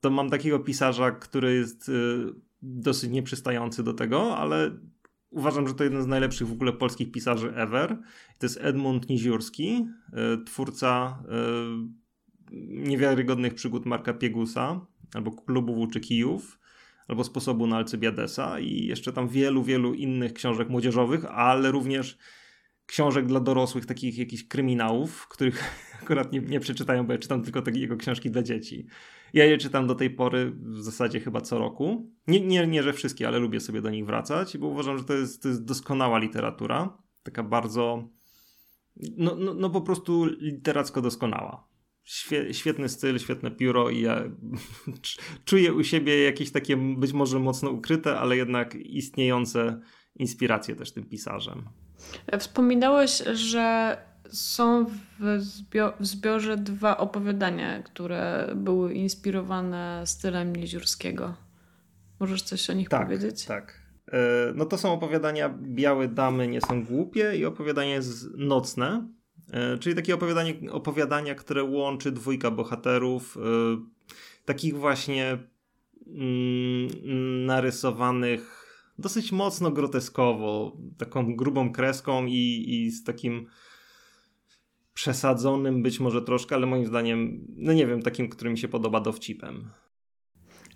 to 0.00 0.10
mam 0.10 0.30
takiego 0.30 0.58
pisarza, 0.58 1.10
który 1.10 1.54
jest 1.54 1.88
y, 1.88 1.92
dosyć 2.62 3.10
nieprzystający 3.10 3.82
do 3.82 3.94
tego, 3.94 4.36
ale 4.36 4.70
uważam, 5.30 5.68
że 5.68 5.74
to 5.74 5.84
jeden 5.84 6.02
z 6.02 6.06
najlepszych 6.06 6.48
w 6.48 6.52
ogóle 6.52 6.72
polskich 6.72 7.12
pisarzy 7.12 7.54
ever. 7.54 7.98
To 8.38 8.46
jest 8.46 8.58
Edmund 8.60 9.08
Niziurski, 9.08 9.86
y, 10.08 10.44
twórca 10.44 11.18
niewiarygodnych 12.52 13.54
przygód 13.54 13.86
Marka 13.86 14.14
Piegusa, 14.14 14.86
albo 15.14 15.32
klubu 15.32 15.74
Włóczy 15.74 16.00
Kijów, 16.00 16.58
albo 17.08 17.24
sposobu 17.24 17.66
na 17.66 17.76
Alcybiadesa 17.76 18.60
i 18.60 18.86
jeszcze 18.86 19.12
tam 19.12 19.28
wielu, 19.28 19.62
wielu 19.62 19.94
innych 19.94 20.32
książek 20.32 20.68
młodzieżowych, 20.68 21.24
ale 21.24 21.70
również 21.70 22.18
książek 22.86 23.26
dla 23.26 23.40
dorosłych, 23.40 23.86
takich 23.86 24.18
jakichś 24.18 24.44
kryminałów, 24.44 25.28
których 25.28 25.62
akurat 26.02 26.32
nie, 26.32 26.40
nie 26.40 26.60
przeczytają, 26.60 27.06
bo 27.06 27.12
ja 27.12 27.18
czytam 27.18 27.42
tylko 27.42 27.62
te 27.62 27.70
jego 27.70 27.96
książki 27.96 28.30
dla 28.30 28.42
dzieci. 28.42 28.86
Ja 29.32 29.44
je 29.44 29.58
czytam 29.58 29.86
do 29.86 29.94
tej 29.94 30.10
pory 30.10 30.50
w 30.50 30.82
zasadzie 30.82 31.20
chyba 31.20 31.40
co 31.40 31.58
roku. 31.58 32.12
Nie, 32.26 32.40
nie, 32.40 32.66
nie 32.66 32.82
że 32.82 32.92
wszystkie, 32.92 33.28
ale 33.28 33.38
lubię 33.38 33.60
sobie 33.60 33.82
do 33.82 33.90
nich 33.90 34.06
wracać, 34.06 34.58
bo 34.58 34.66
uważam, 34.66 34.98
że 34.98 35.04
to 35.04 35.14
jest, 35.14 35.42
to 35.42 35.48
jest 35.48 35.64
doskonała 35.64 36.18
literatura. 36.18 36.98
Taka 37.22 37.42
bardzo, 37.42 38.08
no, 39.16 39.36
no, 39.36 39.54
no 39.54 39.70
po 39.70 39.80
prostu 39.80 40.24
literacko 40.24 41.02
doskonała 41.02 41.73
świetny 42.52 42.88
styl, 42.88 43.18
świetne 43.18 43.50
pióro 43.50 43.90
i 43.90 44.00
ja 44.00 44.22
czuję 45.44 45.72
u 45.72 45.84
siebie 45.84 46.22
jakieś 46.24 46.50
takie 46.52 46.76
być 46.76 47.12
może 47.12 47.38
mocno 47.38 47.70
ukryte, 47.70 48.18
ale 48.18 48.36
jednak 48.36 48.74
istniejące 48.74 49.80
inspiracje 50.14 50.76
też 50.76 50.92
tym 50.92 51.04
pisarzem. 51.04 51.68
Wspominałeś, 52.38 53.22
że 53.32 53.96
są 54.28 54.86
w, 55.20 55.40
zbio 55.40 55.92
w 56.00 56.06
zbiorze 56.06 56.56
dwa 56.56 56.96
opowiadania, 56.98 57.82
które 57.82 58.52
były 58.56 58.94
inspirowane 58.94 60.02
stylem 60.06 60.56
Nieziórskiego. 60.56 61.34
Możesz 62.20 62.42
coś 62.42 62.70
o 62.70 62.72
nich 62.72 62.88
tak, 62.88 63.02
powiedzieć? 63.02 63.44
Tak. 63.44 63.82
E, 64.12 64.18
no 64.54 64.64
to 64.64 64.78
są 64.78 64.92
opowiadania 64.92 65.48
Białe 65.62 66.08
Damy 66.08 66.48
nie 66.48 66.60
są 66.60 66.84
głupie 66.84 67.36
i 67.36 67.44
opowiadanie 67.44 68.02
z 68.02 68.26
nocne 68.36 69.08
czyli 69.80 69.96
takie 69.96 70.14
opowiadanie, 70.14 70.54
opowiadania, 70.70 71.34
które 71.34 71.64
łączy 71.64 72.12
dwójka 72.12 72.50
bohaterów, 72.50 73.36
e, 73.36 73.40
takich 74.44 74.76
właśnie 74.76 75.38
mm, 76.06 77.46
narysowanych 77.46 78.64
dosyć 78.98 79.32
mocno 79.32 79.70
groteskowo, 79.70 80.76
taką 80.98 81.36
grubą 81.36 81.72
kreską 81.72 82.26
i, 82.26 82.64
i 82.68 82.90
z 82.90 83.04
takim 83.04 83.46
przesadzonym 84.94 85.82
być 85.82 86.00
może 86.00 86.22
troszkę, 86.22 86.54
ale 86.54 86.66
moim 86.66 86.86
zdaniem, 86.86 87.46
no 87.56 87.72
nie 87.72 87.86
wiem, 87.86 88.02
takim, 88.02 88.28
który 88.28 88.50
mi 88.50 88.58
się 88.58 88.68
podoba 88.68 89.00
dowcipem. 89.00 89.70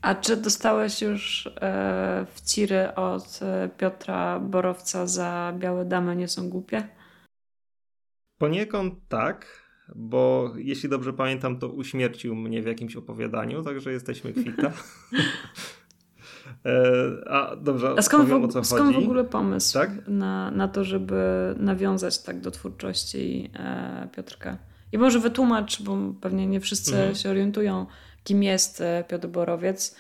A 0.03 0.15
czy 0.15 0.37
dostałeś 0.37 1.03
już 1.03 1.47
e, 1.47 2.27
wciry 2.35 2.95
od 2.95 3.41
Piotra 3.79 4.41
Borowca 4.41 5.07
za 5.07 5.55
Białe 5.59 5.85
Damy 5.85 6.17
nie 6.17 6.29
są 6.29 6.49
głupie? 6.49 6.98
Poniekąd 8.39 8.95
tak, 9.09 9.47
bo 9.95 10.53
jeśli 10.57 10.89
dobrze 10.89 11.13
pamiętam, 11.13 11.59
to 11.59 11.69
uśmiercił 11.69 12.35
mnie 12.35 12.63
w 12.63 12.67
jakimś 12.67 12.97
opowiadaniu, 12.97 13.63
także 13.63 13.93
jesteśmy 13.93 14.33
kwita. 14.33 14.73
e, 16.65 17.31
a 17.31 17.57
dobrze, 17.57 17.95
a 17.99 18.03
skąd, 18.03 18.29
powiem, 18.29 18.49
w, 18.49 18.67
skąd 18.67 18.97
w 18.97 18.99
ogóle 18.99 19.25
pomysł 19.25 19.79
tak? 19.79 19.91
na, 20.09 20.51
na 20.51 20.69
to, 20.69 20.85
żeby 20.85 21.55
nawiązać 21.57 22.23
tak 22.23 22.41
do 22.41 22.51
twórczości 22.51 23.51
e, 23.55 24.09
Piotrka? 24.17 24.59
I 24.93 24.99
może 24.99 25.21
wytłumacz, 25.21 25.83
bo 25.83 25.99
pewnie 26.21 26.47
nie 26.47 26.61
wszyscy 26.61 26.97
mhm. 26.97 27.15
się 27.15 27.31
orientują, 27.31 27.87
kim 28.25 28.43
jest 28.43 28.81
e, 28.81 29.05
Piotr 29.09 29.29
Borowiec. 29.29 29.97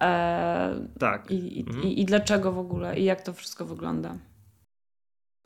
E, 0.00 0.88
tak. 0.98 1.30
I, 1.30 1.64
mhm. 1.66 1.84
i, 1.84 2.00
I 2.00 2.04
dlaczego 2.04 2.52
w 2.52 2.58
ogóle, 2.58 2.98
i 2.98 3.04
jak 3.04 3.22
to 3.22 3.32
wszystko 3.32 3.64
wygląda. 3.64 4.16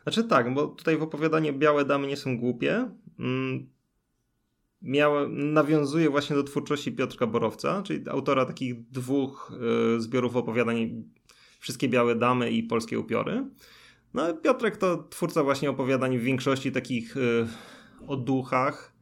Znaczy 0.03 0.25
tak, 0.25 0.55
bo 0.55 0.67
tutaj 0.67 0.97
w 0.97 1.03
opowiadaniu 1.03 1.53
Białe 1.53 1.85
Damy 1.85 2.07
nie 2.07 2.17
są 2.17 2.39
głupie. 2.39 2.91
Mm, 3.19 3.71
miała, 4.83 5.29
nawiązuje 5.29 6.11
właśnie 6.11 6.37
do 6.37 6.43
twórczości 6.43 6.93
Piotrka 6.93 7.27
Borowca, 7.27 7.83
czyli 7.83 8.09
autora 8.09 8.47
takich 8.47 8.91
dwóch 8.91 9.53
y, 9.97 10.01
zbiorów 10.01 10.37
opowiadań 10.37 11.05
Wszystkie 11.61 11.89
Białe 11.89 12.15
Damy 12.15 12.51
i 12.51 12.63
Polskie 12.63 12.99
Upiory. 12.99 13.47
No 14.15 14.35
Piotrek 14.35 14.77
to 14.77 14.97
twórca 14.97 15.43
właśnie 15.43 15.71
opowiadań 15.71 16.19
w 16.19 16.23
większości 16.23 16.73
takich 16.73 17.17
y, 17.17 17.47
o 18.07 18.17
duchach, 18.17 18.93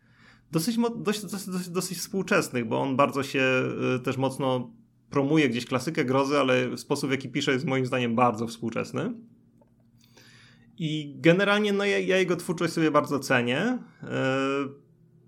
dosyć, 0.52 0.76
dosyć, 0.96 1.24
dosyć, 1.24 1.68
dosyć 1.68 1.98
współczesnych, 1.98 2.68
bo 2.68 2.80
on 2.80 2.96
bardzo 2.96 3.22
się 3.22 3.62
y, 3.96 4.00
też 4.00 4.16
mocno 4.16 4.70
promuje 5.10 5.48
gdzieś 5.48 5.66
klasykę 5.66 6.04
grozy, 6.04 6.38
ale 6.38 6.78
sposób 6.78 7.08
w 7.08 7.12
jaki 7.12 7.28
pisze 7.28 7.52
jest 7.52 7.64
moim 7.64 7.86
zdaniem 7.86 8.14
bardzo 8.14 8.46
współczesny. 8.46 9.14
I 10.78 11.14
generalnie 11.16 11.72
no 11.72 11.84
ja, 11.84 11.98
ja 11.98 12.16
jego 12.16 12.36
twórczość 12.36 12.72
sobie 12.72 12.90
bardzo 12.90 13.18
cenię. 13.18 13.78
Yy, 14.02 14.08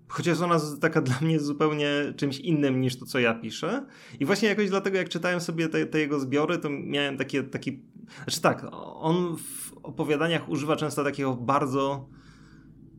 chociaż 0.07 0.41
ona 0.41 0.53
jest 0.53 0.81
taka 0.81 1.01
dla 1.01 1.15
mnie 1.21 1.39
zupełnie 1.39 2.13
czymś 2.17 2.39
innym 2.39 2.81
niż 2.81 2.99
to, 2.99 3.05
co 3.05 3.19
ja 3.19 3.33
piszę. 3.33 3.85
I 4.19 4.25
właśnie 4.25 4.49
jakoś 4.49 4.69
dlatego, 4.69 4.97
jak 4.97 5.09
czytałem 5.09 5.41
sobie 5.41 5.69
te, 5.69 5.85
te 5.85 5.99
jego 5.99 6.19
zbiory, 6.19 6.57
to 6.57 6.69
miałem 6.69 7.17
takie, 7.17 7.43
taki. 7.43 7.81
Znaczy 8.23 8.41
tak, 8.41 8.67
on 8.93 9.37
w 9.37 9.73
opowiadaniach 9.83 10.49
używa 10.49 10.75
często 10.75 11.03
takiego 11.03 11.33
bardzo 11.33 12.09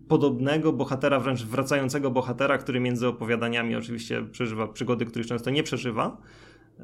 podobnego 0.09 0.73
bohatera, 0.73 1.21
wręcz 1.21 1.45
wracającego 1.45 2.11
bohatera, 2.11 2.59
który 2.59 2.81
między 2.81 3.09
opowiadaniami 3.09 3.77
oczywiście 3.77 4.23
przeżywa 4.23 4.69
przygody, 4.69 5.07
których 5.07 5.27
często 5.27 5.51
nie 5.51 5.63
przeżywa. 5.63 6.17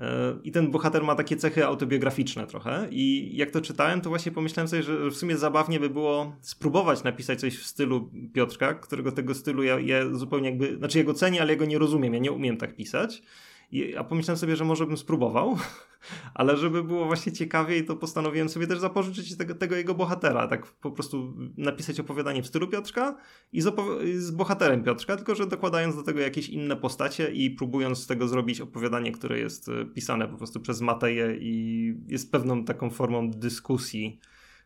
E, 0.01 0.39
I 0.45 0.53
ten 0.53 0.71
bohater 0.71 1.05
ma 1.05 1.15
takie 1.15 1.37
cechy 1.37 1.67
autobiograficzne 1.67 2.47
trochę. 2.47 2.89
I 2.91 3.37
jak 3.37 3.51
to 3.51 3.61
czytałem, 3.61 4.01
to 4.01 4.09
właśnie 4.09 4.33
pomyślałem 4.33 4.69
sobie, 4.69 4.83
że 4.83 5.11
w 5.11 5.15
sumie 5.15 5.37
zabawnie 5.37 5.81
by 5.81 5.91
było 5.91 6.37
spróbować 6.41 7.05
napisać 7.05 7.41
coś 7.41 7.59
w 7.59 7.67
stylu 7.67 8.11
Piotrka, 8.33 8.75
którego 8.75 9.13
tego 9.13 9.35
stylu 9.35 9.63
ja, 9.63 9.81
ja 9.81 10.15
zupełnie 10.15 10.49
jakby, 10.51 10.77
znaczy 10.77 10.99
jego 10.99 11.15
cenię, 11.15 11.41
ale 11.41 11.53
jego 11.53 11.65
nie 11.65 11.79
rozumiem, 11.79 12.15
ja 12.15 12.21
nie 12.21 12.33
umiem 12.33 12.57
tak 12.57 12.77
pisać. 12.77 13.23
I, 13.71 13.97
a 13.97 14.05
pomyślałem 14.05 14.39
sobie, 14.39 14.57
że 14.57 14.65
może 14.65 14.87
bym 14.87 14.97
spróbował, 14.97 15.59
ale 16.35 16.57
żeby 16.57 16.85
było 16.85 17.07
właśnie 17.07 17.33
ciekawiej, 17.33 17.85
to 17.85 17.97
postanowiłem 17.97 18.49
sobie 18.49 18.67
też 18.67 18.79
zapożyczyć 18.79 19.37
tego, 19.37 19.55
tego 19.55 19.77
jego 19.77 19.95
bohatera. 19.95 20.49
Tak 20.49 20.67
po 20.67 20.91
prostu 20.91 21.35
napisać 21.57 22.01
opowiadanie 22.01 22.43
w 22.43 22.47
stylu 22.47 22.69
Piotrka 22.69 23.17
i 23.53 23.61
z, 23.61 23.75
z, 24.17 24.31
bohaterem 24.31 24.85
Piotrka, 24.85 25.17
tylko 25.17 25.35
że 25.35 25.47
dokładając 25.47 25.97
do 25.97 26.03
tego 26.03 26.21
jakieś 26.21 26.49
inne 26.49 26.77
postacie 26.77 27.31
i 27.33 27.51
próbując 27.51 27.99
z 27.99 28.07
tego 28.07 28.29
zrobić 28.29 28.61
opowiadanie, 28.61 29.13
które 29.13 29.39
jest 29.39 29.69
e, 29.69 29.85
pisane 29.85 30.29
po 30.29 30.37
prostu 30.37 30.61
przez 30.61 30.81
Mateję 30.81 31.37
i 31.41 31.95
jest 32.09 32.33
pewną 32.33 32.65
taką 32.65 32.91
formą 32.91 33.31
dyskusji 33.31 34.21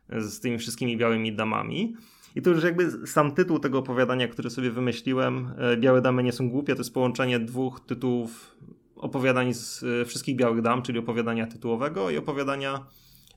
z 0.08 0.40
tymi 0.40 0.58
wszystkimi 0.58 0.96
białymi 0.96 1.32
damami. 1.32 1.96
I 2.36 2.42
to 2.42 2.50
już 2.50 2.64
jakby 2.64 3.06
sam 3.06 3.34
tytuł 3.34 3.58
tego 3.58 3.78
opowiadania, 3.78 4.28
który 4.28 4.50
sobie 4.50 4.70
wymyśliłem, 4.70 5.52
e, 5.58 5.76
Białe 5.76 6.00
Damy 6.00 6.22
nie 6.22 6.32
są 6.32 6.50
głupie, 6.50 6.74
to 6.74 6.80
jest 6.80 6.94
połączenie 6.94 7.38
dwóch 7.38 7.80
tytułów 7.80 8.56
opowiadań 9.02 9.54
z 9.54 9.82
y, 9.82 10.04
Wszystkich 10.04 10.36
Białych 10.36 10.62
Dam, 10.62 10.82
czyli 10.82 10.98
opowiadania 10.98 11.46
tytułowego 11.46 12.10
i 12.10 12.16
opowiadania 12.16 12.86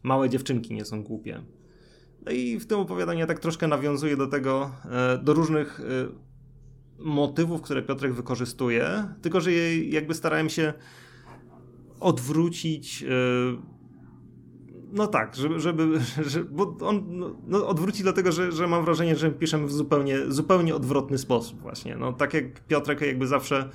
Małe 0.04 0.30
dziewczynki 0.30 0.74
nie 0.74 0.86
są 0.86 1.04
głupie. 1.04 1.42
No 2.26 2.32
i 2.32 2.60
w 2.60 2.66
tym 2.66 2.80
opowiadaniu 2.80 3.28
tak 3.28 3.40
troszkę 3.40 3.68
nawiązuje 3.68 4.18
do 4.18 4.28
tego, 4.28 4.72
e, 4.92 5.18
do 5.18 5.34
różnych 5.34 5.80
e, 5.80 5.84
motywów, 7.00 7.62
które 7.62 7.82
Piotrek 7.82 8.14
wykorzystuje, 8.14 9.08
tylko 9.22 9.42
że 9.42 9.52
je 9.52 9.90
jakby 9.90 10.14
starałem 10.14 10.50
się 10.50 10.74
odwrócić 12.00 13.04
e, 13.04 13.76
no 14.92 15.08
tak, 15.08 15.36
żeby, 15.36 15.60
żeby, 15.60 16.00
żeby 16.32 16.50
bo 16.52 16.78
on 16.82 17.04
no, 17.08 17.36
no, 17.48 17.68
odwróci 17.68 18.04
dlatego, 18.04 18.32
że, 18.32 18.52
że 18.52 18.68
mam 18.68 18.86
wrażenie, 18.86 19.16
że 19.16 19.32
piszemy 19.32 19.68
w 19.68 19.72
zupełnie, 19.72 20.18
zupełnie 20.28 20.76
odwrotny 20.76 21.18
sposób 21.18 21.62
właśnie. 21.62 21.96
No 21.96 22.14
tak 22.14 22.34
jak 22.34 22.68
Piotrek 22.68 23.02
jakby 23.02 23.28
zawsze 23.28 23.70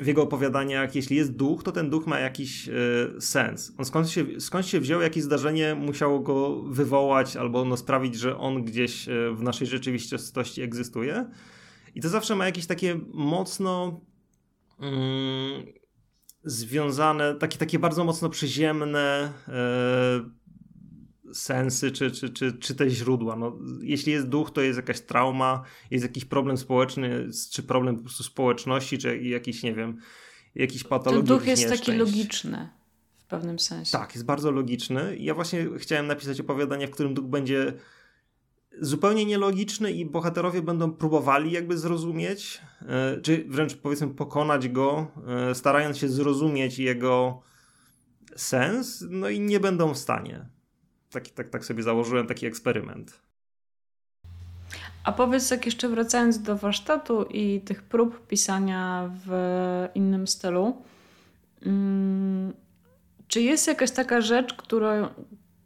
w 0.00 0.06
jego 0.06 0.22
opowiadaniach, 0.22 0.94
jeśli 0.94 1.16
jest 1.16 1.32
duch, 1.32 1.62
to 1.62 1.72
ten 1.72 1.90
duch 1.90 2.06
ma 2.06 2.18
jakiś 2.18 2.68
y, 2.68 2.72
sens. 3.20 3.72
On 3.78 3.84
skąd 3.84 4.10
się, 4.10 4.40
skąd 4.40 4.66
się 4.66 4.80
wziął, 4.80 5.00
jakieś 5.00 5.22
zdarzenie 5.22 5.74
musiało 5.74 6.20
go 6.20 6.62
wywołać 6.62 7.36
albo 7.36 7.64
no, 7.64 7.76
sprawić, 7.76 8.14
że 8.14 8.38
on 8.38 8.64
gdzieś 8.64 9.08
y, 9.08 9.34
w 9.34 9.42
naszej 9.42 9.66
rzeczywistości 9.66 10.62
egzystuje. 10.62 11.30
I 11.94 12.00
to 12.00 12.08
zawsze 12.08 12.36
ma 12.36 12.46
jakieś 12.46 12.66
takie 12.66 13.00
mocno 13.12 14.00
mm, 14.80 15.62
związane, 16.44 17.34
takie, 17.34 17.58
takie 17.58 17.78
bardzo 17.78 18.04
mocno 18.04 18.28
przyziemne 18.28 19.32
y, 19.48 20.38
sensy, 21.32 21.92
czy, 21.92 22.10
czy, 22.10 22.30
czy, 22.30 22.52
czy 22.52 22.74
te 22.74 22.90
źródła. 22.90 23.36
No, 23.36 23.58
jeśli 23.80 24.12
jest 24.12 24.28
duch, 24.28 24.50
to 24.50 24.60
jest 24.60 24.76
jakaś 24.76 25.00
trauma, 25.00 25.62
jest 25.90 26.04
jakiś 26.04 26.24
problem 26.24 26.56
społeczny, 26.56 27.28
czy 27.50 27.62
problem 27.62 27.96
po 27.96 28.02
prostu 28.02 28.22
społeczności, 28.22 28.98
czy 28.98 29.18
jakiś, 29.18 29.62
nie 29.62 29.74
wiem, 29.74 29.98
jakiś 30.54 30.84
patologiczny. 30.84 31.28
Ten 31.28 31.38
duch 31.38 31.46
jest 31.48 31.68
taki 31.68 31.92
logiczny 31.92 32.68
w 33.18 33.24
pewnym 33.24 33.58
sensie. 33.58 33.92
Tak, 33.92 34.14
jest 34.14 34.26
bardzo 34.26 34.50
logiczny. 34.50 35.16
Ja 35.16 35.34
właśnie 35.34 35.66
chciałem 35.78 36.06
napisać 36.06 36.40
opowiadanie, 36.40 36.86
w 36.88 36.90
którym 36.90 37.14
duch 37.14 37.26
będzie 37.26 37.72
zupełnie 38.80 39.24
nielogiczny 39.24 39.92
i 39.92 40.06
bohaterowie 40.06 40.62
będą 40.62 40.92
próbowali 40.92 41.52
jakby 41.52 41.78
zrozumieć, 41.78 42.60
e, 42.82 43.20
czy 43.20 43.44
wręcz 43.48 43.74
powiedzmy 43.74 44.08
pokonać 44.08 44.68
go, 44.68 45.06
e, 45.50 45.54
starając 45.54 45.98
się 45.98 46.08
zrozumieć 46.08 46.78
jego 46.78 47.42
sens, 48.36 49.04
no 49.10 49.28
i 49.28 49.40
nie 49.40 49.60
będą 49.60 49.94
w 49.94 49.98
stanie. 49.98 50.48
Tak, 51.10 51.28
tak, 51.28 51.48
tak 51.48 51.64
sobie 51.64 51.82
założyłem 51.82 52.26
taki 52.26 52.46
eksperyment. 52.46 53.20
A 55.04 55.12
powiedz, 55.12 55.50
jak 55.50 55.66
jeszcze 55.66 55.88
wracając 55.88 56.42
do 56.42 56.56
warsztatu 56.56 57.22
i 57.22 57.60
tych 57.60 57.82
prób 57.82 58.26
pisania 58.26 59.10
w 59.26 59.88
innym 59.94 60.26
stylu, 60.26 60.82
mm, 61.62 62.52
czy 63.28 63.40
jest 63.40 63.66
jakaś 63.66 63.90
taka 63.90 64.20
rzecz, 64.20 64.54
której, 64.54 65.04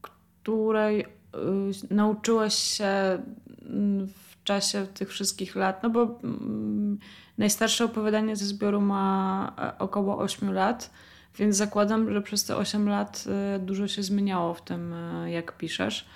której 0.01 1.07
Y, 1.37 1.95
nauczyłaś 1.95 2.55
się 2.55 2.85
mm, 2.87 4.07
w 4.07 4.45
czasie 4.45 4.87
tych 4.87 5.09
wszystkich 5.09 5.57
lat? 5.57 5.83
No 5.83 5.91
bo 5.91 6.19
mm, 6.25 6.99
najstarsze 7.39 7.85
opowiadanie 7.85 8.37
ze 8.37 8.45
zbioru 8.45 8.81
ma 8.81 9.53
e, 9.59 9.79
około 9.79 10.19
8 10.19 10.53
lat, 10.53 10.91
więc 11.39 11.57
zakładam, 11.57 12.12
że 12.12 12.23
przez 12.23 12.45
te 12.45 12.57
8 12.57 12.89
lat 12.89 13.25
y, 13.57 13.59
dużo 13.59 13.89
się 13.89 14.03
zmieniało 14.03 14.55
w 14.55 14.62
tym, 14.62 14.93
e, 14.93 15.31
jak 15.31 15.57
piszesz. 15.57 16.07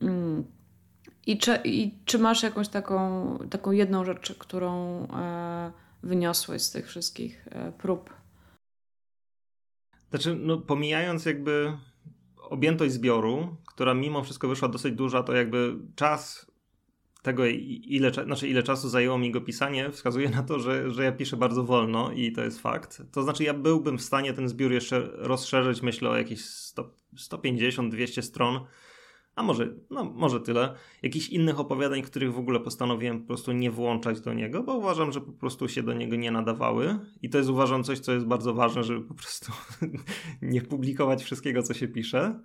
Mm. 0.00 0.44
I 1.26 1.38
czy, 1.38 1.58
I 1.64 1.94
czy 2.04 2.18
masz 2.18 2.42
jakąś 2.42 2.68
taką, 2.68 3.38
taką 3.50 3.70
jedną 3.70 4.04
rzecz, 4.04 4.34
którą 4.38 5.02
e, 5.06 5.72
wyniosłeś 6.02 6.62
z 6.62 6.70
tych 6.70 6.88
wszystkich 6.88 7.48
prób? 7.78 8.14
Znaczy, 10.10 10.36
no, 10.40 10.58
pomijając 10.58 11.24
jakby 11.24 11.72
objętość 12.36 12.92
zbioru, 12.92 13.56
która 13.66 13.94
mimo 13.94 14.22
wszystko 14.22 14.48
wyszła 14.48 14.68
dosyć 14.68 14.94
duża, 14.94 15.22
to 15.22 15.32
jakby 15.32 15.76
czas 15.96 16.50
tego, 17.28 17.46
ile, 17.46 18.10
znaczy 18.10 18.48
ile 18.48 18.62
czasu 18.62 18.88
zajęło 18.88 19.18
mi 19.18 19.30
go 19.30 19.40
pisanie, 19.40 19.90
wskazuje 19.90 20.30
na 20.30 20.42
to, 20.42 20.58
że, 20.58 20.90
że 20.90 21.04
ja 21.04 21.12
piszę 21.12 21.36
bardzo 21.36 21.64
wolno 21.64 22.12
i 22.12 22.32
to 22.32 22.44
jest 22.44 22.60
fakt. 22.60 23.02
To 23.12 23.22
znaczy, 23.22 23.44
ja 23.44 23.54
byłbym 23.54 23.98
w 23.98 24.02
stanie 24.02 24.32
ten 24.32 24.48
zbiór 24.48 24.72
jeszcze 24.72 25.08
rozszerzyć, 25.12 25.82
myślę 25.82 26.10
o 26.10 26.16
jakieś 26.16 26.40
150-200 27.16 28.22
stron, 28.22 28.60
a 29.34 29.42
może, 29.42 29.74
no, 29.90 30.04
może 30.04 30.40
tyle. 30.40 30.74
Jakichś 31.02 31.28
innych 31.28 31.60
opowiadań, 31.60 32.02
których 32.02 32.32
w 32.34 32.38
ogóle 32.38 32.60
postanowiłem 32.60 33.20
po 33.20 33.26
prostu 33.26 33.52
nie 33.52 33.70
włączać 33.70 34.20
do 34.20 34.32
niego, 34.32 34.62
bo 34.62 34.76
uważam, 34.76 35.12
że 35.12 35.20
po 35.20 35.32
prostu 35.32 35.68
się 35.68 35.82
do 35.82 35.92
niego 35.92 36.16
nie 36.16 36.30
nadawały. 36.30 36.98
I 37.22 37.30
to 37.30 37.38
jest 37.38 37.50
uważam 37.50 37.84
coś, 37.84 37.98
co 37.98 38.12
jest 38.12 38.26
bardzo 38.26 38.54
ważne, 38.54 38.84
żeby 38.84 39.08
po 39.08 39.14
prostu 39.14 39.52
nie 40.42 40.62
publikować 40.62 41.24
wszystkiego, 41.24 41.62
co 41.62 41.74
się 41.74 41.88
pisze. 41.88 42.40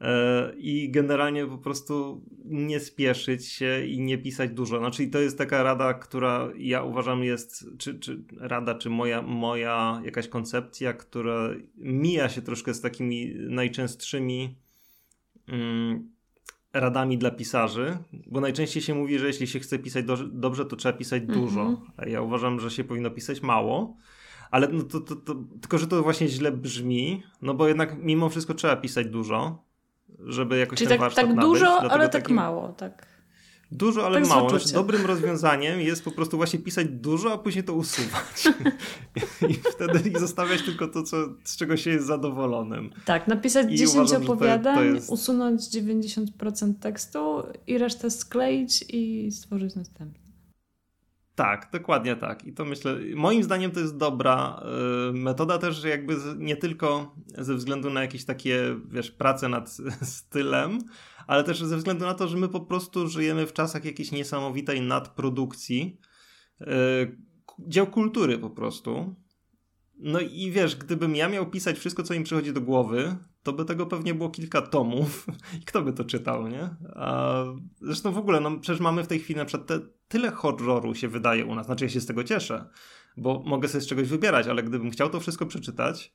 E, 0.00 0.52
I 0.56 0.90
generalnie 0.90 1.46
po 1.46 1.58
prostu 1.58 2.24
nie 2.44 2.80
spieszyć 2.80 3.46
się 3.46 3.86
i 3.86 4.00
nie 4.00 4.18
pisać 4.18 4.50
dużo. 4.50 4.78
Znaczy, 4.78 5.06
to 5.06 5.20
jest 5.20 5.38
taka 5.38 5.62
rada, 5.62 5.94
która 5.94 6.48
ja 6.56 6.82
uważam 6.82 7.24
jest, 7.24 7.66
czy, 7.78 7.98
czy 7.98 8.22
rada, 8.40 8.74
czy 8.74 8.90
moja, 8.90 9.22
moja 9.22 10.02
jakaś 10.04 10.28
koncepcja, 10.28 10.92
która 10.92 11.50
mija 11.76 12.28
się 12.28 12.42
troszkę 12.42 12.74
z 12.74 12.80
takimi 12.80 13.34
najczęstszymi. 13.34 14.56
Mm, 15.48 16.18
radami 16.72 17.18
dla 17.18 17.30
pisarzy, 17.30 17.98
bo 18.26 18.40
najczęściej 18.40 18.82
się 18.82 18.94
mówi, 18.94 19.18
że 19.18 19.26
jeśli 19.26 19.46
się 19.46 19.58
chce 19.58 19.78
pisać 19.78 20.04
do, 20.04 20.16
dobrze, 20.16 20.64
to 20.64 20.76
trzeba 20.76 20.98
pisać 20.98 21.22
mm 21.22 21.36
-hmm. 21.36 21.40
dużo. 21.40 21.80
A 21.96 22.06
ja 22.06 22.22
uważam, 22.22 22.60
że 22.60 22.70
się 22.70 22.84
powinno 22.84 23.10
pisać 23.10 23.42
mało. 23.42 23.96
Ale 24.50 24.68
no 24.68 24.82
to, 24.82 25.00
to, 25.00 25.16
to, 25.16 25.34
tylko, 25.60 25.78
że 25.78 25.86
to 25.86 26.02
właśnie 26.02 26.28
źle 26.28 26.52
brzmi, 26.52 27.22
no 27.42 27.54
bo 27.54 27.68
jednak 27.68 28.02
mimo 28.02 28.28
wszystko 28.28 28.54
trzeba 28.54 28.76
pisać 28.76 29.06
dużo, 29.06 29.64
żeby 30.26 30.58
jakoś 30.58 30.78
Czyli 30.78 30.88
ten 30.88 30.94
tak, 30.94 31.00
warsztat 31.00 31.26
tak 31.26 31.36
nabyć. 31.36 31.50
dużo, 31.50 31.80
ale 31.80 32.08
tak 32.08 32.30
mało, 32.30 32.68
tak. 32.68 33.06
Dużo, 33.70 34.06
ale 34.06 34.20
tak 34.20 34.28
mało. 34.28 34.50
Znaczy, 34.50 34.72
dobrym 34.72 35.06
rozwiązaniem 35.06 35.80
jest 35.80 36.04
po 36.04 36.10
prostu 36.10 36.36
właśnie 36.36 36.58
pisać 36.58 36.88
dużo, 36.88 37.32
a 37.32 37.38
później 37.38 37.64
to 37.64 37.74
usuwać. 37.74 38.48
I 39.50 39.54
wtedy 39.54 40.20
zostawiać 40.20 40.62
tylko 40.62 40.88
to, 40.88 41.02
co, 41.02 41.16
z 41.44 41.56
czego 41.56 41.76
się 41.76 41.90
jest 41.90 42.06
zadowolonym. 42.06 42.90
Tak, 43.04 43.28
napisać 43.28 43.66
I 43.72 43.76
10 43.76 43.94
uważam, 43.94 44.22
opowiadań, 44.22 44.74
to, 44.74 44.80
to 44.80 44.84
jest... 44.84 45.10
usunąć 45.10 45.60
90% 45.60 46.74
tekstu 46.80 47.42
i 47.66 47.78
resztę 47.78 48.10
skleić 48.10 48.84
i 48.88 49.32
stworzyć 49.32 49.74
następny. 49.74 50.27
Tak, 51.38 51.68
dokładnie 51.72 52.16
tak. 52.16 52.44
I 52.44 52.52
to 52.52 52.64
myślę, 52.64 52.96
moim 53.14 53.42
zdaniem 53.42 53.70
to 53.70 53.80
jest 53.80 53.96
dobra 53.96 54.62
y, 55.10 55.12
metoda 55.12 55.58
też 55.58 55.84
jakby 55.84 56.16
nie 56.36 56.56
tylko 56.56 57.14
ze 57.38 57.54
względu 57.54 57.90
na 57.90 58.02
jakieś 58.02 58.24
takie, 58.24 58.76
wiesz, 58.88 59.10
prace 59.10 59.48
nad 59.48 59.76
stylem, 60.16 60.78
ale 61.26 61.44
też 61.44 61.62
ze 61.62 61.76
względu 61.76 62.04
na 62.04 62.14
to, 62.14 62.28
że 62.28 62.36
my 62.36 62.48
po 62.48 62.60
prostu 62.60 63.08
żyjemy 63.08 63.46
w 63.46 63.52
czasach 63.52 63.84
jakiejś 63.84 64.12
niesamowitej 64.12 64.80
nadprodukcji 64.80 66.00
yy, 66.60 66.66
dzieł 67.58 67.86
kultury 67.86 68.38
po 68.38 68.50
prostu. 68.50 69.14
No 69.98 70.20
i 70.20 70.50
wiesz, 70.50 70.76
gdybym 70.76 71.16
ja 71.16 71.28
miał 71.28 71.50
pisać 71.50 71.78
wszystko, 71.78 72.02
co 72.02 72.14
im 72.14 72.24
przychodzi 72.24 72.52
do 72.52 72.60
głowy, 72.60 73.16
to 73.48 73.52
by 73.52 73.64
tego 73.64 73.86
pewnie 73.86 74.14
było 74.14 74.30
kilka 74.30 74.62
tomów 74.62 75.26
i 75.62 75.64
kto 75.64 75.82
by 75.82 75.92
to 75.92 76.04
czytał, 76.04 76.48
nie? 76.48 76.70
A 76.94 77.44
zresztą 77.80 78.12
w 78.12 78.18
ogóle, 78.18 78.40
no 78.40 78.58
przecież 78.58 78.80
mamy 78.80 79.04
w 79.04 79.06
tej 79.06 79.18
chwili 79.18 79.38
na 79.38 79.44
przykład 79.44 79.68
te, 79.68 79.80
tyle 80.08 80.30
horroru 80.30 80.94
się 80.94 81.08
wydaje 81.08 81.46
u 81.46 81.54
nas, 81.54 81.66
znaczy 81.66 81.84
ja 81.84 81.90
się 81.90 82.00
z 82.00 82.06
tego 82.06 82.24
cieszę, 82.24 82.70
bo 83.16 83.42
mogę 83.46 83.68
sobie 83.68 83.82
z 83.82 83.86
czegoś 83.86 84.08
wybierać, 84.08 84.46
ale 84.46 84.62
gdybym 84.62 84.90
chciał 84.90 85.10
to 85.10 85.20
wszystko 85.20 85.46
przeczytać, 85.46 86.12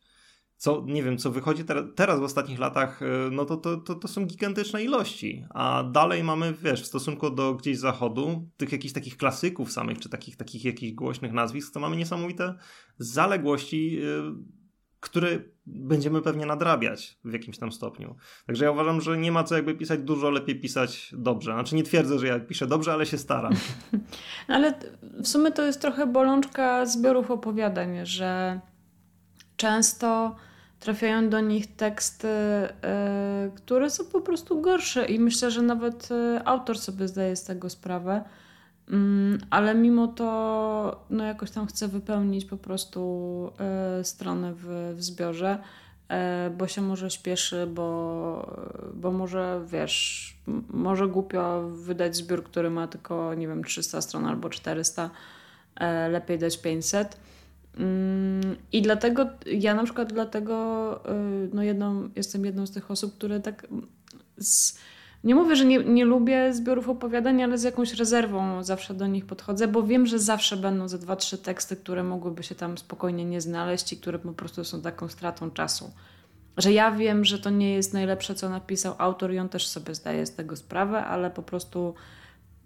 co, 0.57 0.83
nie 0.87 1.03
wiem, 1.03 1.17
co 1.17 1.31
wychodzi 1.31 1.63
ter 1.63 1.93
teraz 1.95 2.19
w 2.19 2.23
ostatnich 2.23 2.59
latach, 2.59 3.01
y, 3.01 3.05
no 3.31 3.45
to, 3.45 3.57
to, 3.57 3.77
to, 3.77 3.95
to 3.95 4.07
są 4.07 4.25
gigantyczne 4.25 4.83
ilości. 4.83 5.45
A 5.49 5.83
dalej 5.91 6.23
mamy, 6.23 6.53
wiesz, 6.63 6.81
w 6.81 6.85
stosunku 6.85 7.29
do 7.29 7.53
gdzieś 7.53 7.77
zachodu, 7.77 8.49
tych 8.57 8.71
jakichś 8.71 8.93
takich 8.93 9.17
klasyków 9.17 9.71
samych, 9.71 9.99
czy 9.99 10.09
takich, 10.09 10.37
takich 10.37 10.65
jakichś 10.65 10.93
głośnych 10.93 11.33
nazwisk, 11.33 11.73
to 11.73 11.79
mamy 11.79 11.95
niesamowite 11.95 12.55
zaległości, 12.97 13.91
yy, 13.91 14.62
które 15.03 15.39
będziemy 15.65 16.21
pewnie 16.21 16.45
nadrabiać 16.45 17.17
w 17.25 17.33
jakimś 17.33 17.57
tam 17.57 17.71
stopniu. 17.71 18.15
Także 18.47 18.65
ja 18.65 18.71
uważam, 18.71 19.01
że 19.01 19.17
nie 19.17 19.31
ma 19.31 19.43
co 19.43 19.55
jakby 19.55 19.75
pisać 19.75 19.99
dużo, 19.99 20.29
lepiej 20.29 20.59
pisać 20.59 21.11
dobrze. 21.17 21.51
Znaczy 21.51 21.75
nie 21.75 21.83
twierdzę, 21.83 22.19
że 22.19 22.27
ja 22.27 22.39
piszę 22.39 22.67
dobrze, 22.67 22.93
ale 22.93 23.05
się 23.05 23.17
staram. 23.17 23.53
ale 24.47 24.73
w 25.23 25.27
sumie 25.27 25.51
to 25.51 25.65
jest 25.65 25.81
trochę 25.81 26.07
bolączka 26.07 26.85
zbiorów 26.85 27.31
opowiadań, 27.31 28.05
że 28.05 28.59
często 29.57 30.35
trafiają 30.79 31.29
do 31.29 31.39
nich 31.39 31.75
teksty, 31.75 32.27
y, 32.27 32.71
które 33.55 33.89
są 33.89 34.05
po 34.05 34.21
prostu 34.21 34.61
gorsze 34.61 35.05
i 35.05 35.19
myślę, 35.19 35.51
że 35.51 35.61
nawet 35.61 36.09
y, 36.11 36.45
autor 36.45 36.79
sobie 36.79 37.07
zdaje 37.07 37.35
z 37.35 37.43
tego 37.43 37.69
sprawę. 37.69 38.23
Mm, 38.91 39.39
ale 39.49 39.75
mimo 39.75 40.07
to 40.07 41.05
no 41.09 41.23
jakoś 41.23 41.51
tam 41.51 41.67
chcę 41.67 41.87
wypełnić 41.87 42.45
po 42.45 42.57
prostu 42.57 43.51
y, 43.99 44.03
stronę 44.03 44.53
w, 44.53 44.93
w 44.95 45.03
zbiorze, 45.03 45.57
bo 46.57 46.67
się 46.67 46.81
może 46.81 47.11
śpieszy, 47.11 47.67
bo, 47.67 48.57
bo 48.93 49.11
może 49.11 49.61
wiesz, 49.67 50.37
może 50.69 51.07
głupio 51.07 51.69
wydać 51.69 52.15
zbiór, 52.15 52.43
który 52.43 52.69
ma 52.69 52.87
tylko, 52.87 53.33
nie 53.33 53.47
wiem, 53.47 53.63
300 53.63 54.01
stron 54.01 54.25
albo 54.25 54.49
400, 54.49 55.09
lepiej 56.09 56.39
dać 56.39 56.57
500. 56.57 57.17
Mm, 57.77 58.55
I 58.71 58.81
dlatego 58.81 59.29
ja 59.45 59.75
na 59.75 59.83
przykład 59.83 60.13
dlatego 60.13 60.99
no 61.53 61.63
jedną, 61.63 62.09
jestem 62.15 62.45
jedną 62.45 62.65
z 62.65 62.71
tych 62.71 62.91
osób, 62.91 63.17
które 63.17 63.39
tak 63.39 63.67
z, 64.37 64.79
nie 65.23 65.35
mówię, 65.35 65.55
że 65.55 65.65
nie, 65.65 65.83
nie 65.83 66.05
lubię 66.05 66.53
zbiorów 66.53 66.89
opowiadań, 66.89 67.43
ale 67.43 67.57
z 67.57 67.63
jakąś 67.63 67.93
rezerwą 67.93 68.63
zawsze 68.63 68.93
do 68.93 69.07
nich 69.07 69.25
podchodzę, 69.25 69.67
bo 69.67 69.83
wiem, 69.83 70.05
że 70.05 70.19
zawsze 70.19 70.57
będą 70.57 70.87
ze 70.87 70.99
dwa, 70.99 71.15
trzy 71.15 71.37
teksty, 71.37 71.75
które 71.75 72.03
mogłyby 72.03 72.43
się 72.43 72.55
tam 72.55 72.77
spokojnie 72.77 73.25
nie 73.25 73.41
znaleźć 73.41 73.93
i 73.93 73.97
które 73.97 74.19
po 74.19 74.33
prostu 74.33 74.63
są 74.63 74.81
taką 74.81 75.07
stratą 75.07 75.51
czasu. 75.51 75.91
Że 76.57 76.73
ja 76.73 76.91
wiem, 76.91 77.25
że 77.25 77.39
to 77.39 77.49
nie 77.49 77.73
jest 77.73 77.93
najlepsze, 77.93 78.35
co 78.35 78.49
napisał 78.49 78.95
autor 78.97 79.33
i 79.33 79.39
on 79.39 79.49
też 79.49 79.67
sobie 79.67 79.95
zdaje 79.95 80.25
z 80.25 80.35
tego 80.35 80.55
sprawę, 80.55 81.05
ale 81.05 81.31
po 81.31 81.43
prostu 81.43 81.93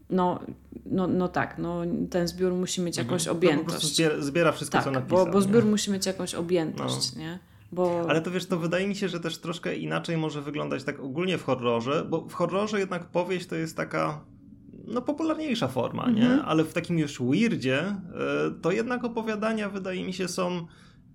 no, 0.10 0.40
no, 0.86 1.08
no 1.08 1.28
tak, 1.28 1.58
no, 1.58 1.82
ten 2.10 2.28
zbiór 2.28 2.54
musi 2.54 2.82
mieć 2.82 2.98
mhm. 2.98 3.08
jakąś 3.08 3.28
objętość. 3.28 3.68
No, 3.68 3.74
po 3.74 3.80
prostu 3.80 3.96
zbiera, 3.96 4.22
zbiera 4.22 4.52
wszystko, 4.52 4.78
tak, 4.78 4.86
co 4.86 4.92
napisał. 4.92 5.26
Bo, 5.26 5.32
bo 5.32 5.42
zbiór 5.42 5.64
nie? 5.64 5.72
musi 5.72 5.92
mieć 5.92 6.06
jakąś 6.06 6.36
objętość, 6.36 7.16
no. 7.16 7.22
nie? 7.22 7.40
Bo... 7.72 8.06
Ale 8.10 8.22
to 8.22 8.32
wiesz, 8.32 8.46
to 8.46 8.60
wydaje 8.60 8.88
mi 8.88 8.96
się, 8.96 9.10
że 9.10 9.20
też 9.20 9.38
troszkę 9.38 9.76
inaczej 9.76 10.18
może 10.18 10.42
wyglądać 10.42 10.84
tak 10.84 11.00
ogólnie 11.00 11.38
w 11.38 11.44
horrorze, 11.44 12.06
bo 12.10 12.22
w 12.22 12.34
horrorze 12.34 12.80
jednak 12.80 13.06
powieść 13.06 13.48
to 13.48 13.56
jest 13.56 13.78
taka 13.78 14.26
no 14.88 15.02
popularniejsza 15.02 15.68
forma, 15.68 16.04
mm 16.04 16.16
-hmm. 16.16 16.20
nie? 16.20 16.44
Ale 16.44 16.64
w 16.64 16.74
takim 16.74 17.00
już 17.00 17.22
weirdzie 17.22 17.96
to 18.62 18.72
jednak 18.72 19.04
opowiadania 19.04 19.70
wydaje 19.70 20.06
mi 20.06 20.14
się 20.14 20.28
są 20.28 20.68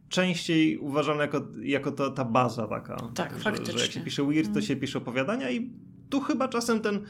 częściej 0.08 0.78
uważane 0.78 1.20
jako, 1.20 1.46
jako 1.62 1.92
to, 1.92 2.10
ta 2.10 2.24
baza 2.24 2.66
taka. 2.66 2.96
Tak, 3.14 3.34
że, 3.34 3.38
faktycznie. 3.38 3.78
Że 3.78 3.84
jak 3.84 3.92
się 3.92 4.00
pisze 4.00 4.22
weird, 4.22 4.44
to 4.44 4.48
mhm. 4.48 4.66
się 4.66 4.76
pisze 4.76 4.98
opowiadania 4.98 5.50
i 5.50 5.70
tu 6.10 6.20
chyba 6.20 6.48
czasem 6.48 6.80
ten 6.80 7.00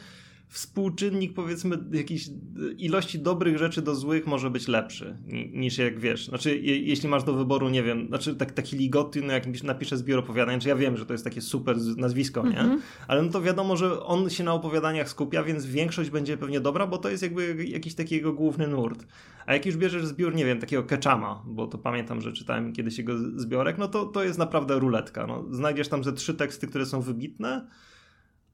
współczynnik 0.53 1.35
powiedzmy 1.35 1.79
jakiejś 1.93 2.31
ilości 2.79 3.19
dobrych 3.19 3.59
rzeczy 3.59 3.83
do 3.83 3.95
złych 3.95 4.27
może 4.27 4.51
być 4.51 4.69
lepszy 4.69 5.17
niż 5.53 5.79
jak 5.79 6.01
wiesz. 6.01 6.27
Znaczy 6.27 6.59
je, 6.59 6.79
jeśli 6.79 7.09
masz 7.09 7.25
do 7.25 7.33
wyboru, 7.33 7.69
nie 7.69 7.83
wiem, 7.83 8.07
znaczy 8.09 8.37
tak, 8.37 8.53
taki 8.53 8.77
ligoty, 8.77 9.23
no 9.23 9.33
jak 9.33 9.63
napiszę 9.63 9.97
zbiór 9.97 10.19
opowiadań, 10.19 10.61
czy 10.61 10.69
ja 10.69 10.77
wiem, 10.77 10.97
że 10.97 11.07
to 11.07 11.15
jest 11.15 11.25
takie 11.25 11.41
super 11.41 11.77
nazwisko, 11.97 12.49
nie? 12.49 12.61
Mm 12.61 12.79
-hmm. 12.79 12.81
Ale 13.09 13.23
no 13.23 13.31
to 13.31 13.43
wiadomo, 13.43 13.77
że 13.77 14.03
on 14.03 14.31
się 14.31 14.45
na 14.45 14.53
opowiadaniach 14.53 15.09
skupia, 15.09 15.43
więc 15.43 15.67
większość 15.67 16.11
będzie 16.11 16.37
pewnie 16.37 16.61
dobra, 16.61 16.87
bo 16.87 16.99
to 16.99 17.11
jest 17.11 17.23
jakby 17.23 17.65
jakiś 17.65 17.95
taki 17.95 18.15
jego 18.15 18.33
główny 18.33 18.69
nurt. 18.69 19.07
A 19.47 19.55
jak 19.55 19.67
już 19.67 19.77
bierzesz 19.77 20.07
zbiór, 20.07 20.35
nie 20.35 20.45
wiem, 20.45 20.61
takiego 20.61 20.83
Keczama, 20.83 21.43
bo 21.47 21.67
to 21.67 21.79
pamiętam, 21.79 22.21
że 22.21 22.33
czytałem 22.33 22.73
kiedyś 22.73 22.99
jego 22.99 23.19
zbiorek, 23.19 23.79
no 23.79 23.89
to, 23.89 24.07
to 24.07 24.25
jest 24.25 24.39
naprawdę 24.39 24.79
ruletka. 24.79 25.27
No, 25.27 25.45
znajdziesz 25.51 25.89
tam 25.89 26.05
ze 26.05 26.13
trzy 26.13 26.35
teksty, 26.35 26.67
które 26.67 26.87
są 26.87 27.01
wybitne, 27.01 27.67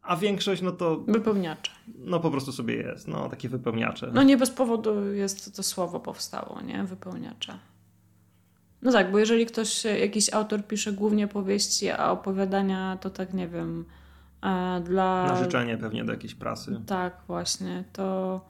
a 0.03 0.17
większość, 0.17 0.63
no 0.63 0.73
to. 0.73 0.97
Wypełniacze. 0.97 1.73
No 1.99 2.21
po 2.21 2.31
prostu 2.31 2.53
sobie 2.53 2.75
jest, 2.75 3.09
no 3.09 3.29
takie 3.29 3.49
wypełniacze. 3.49 4.11
No 4.15 4.23
nie 4.23 4.37
bez 4.37 4.51
powodu 4.51 5.13
jest 5.13 5.57
to 5.57 5.63
słowo 5.63 6.01
powstało, 6.01 6.61
nie? 6.61 6.85
Wypełniacze. 6.85 7.59
No 8.83 8.93
tak, 8.93 9.13
bo 9.13 9.19
jeżeli 9.19 9.47
ktoś, 9.47 9.85
jakiś 9.85 10.33
autor 10.33 10.67
pisze 10.67 10.93
głównie 10.93 11.29
powieści, 11.29 11.91
a 11.91 12.11
opowiadania 12.11 12.99
to 13.01 13.11
tak 13.11 13.35
nie 13.35 13.49
wiem. 13.49 13.85
Dla. 14.85 15.27
Na 15.27 15.37
życzenie 15.37 15.79
pewnie 15.79 16.05
do 16.05 16.13
jakiejś 16.13 16.35
prasy. 16.35 16.81
Tak, 16.87 17.21
właśnie. 17.27 17.85
To, 17.93 18.41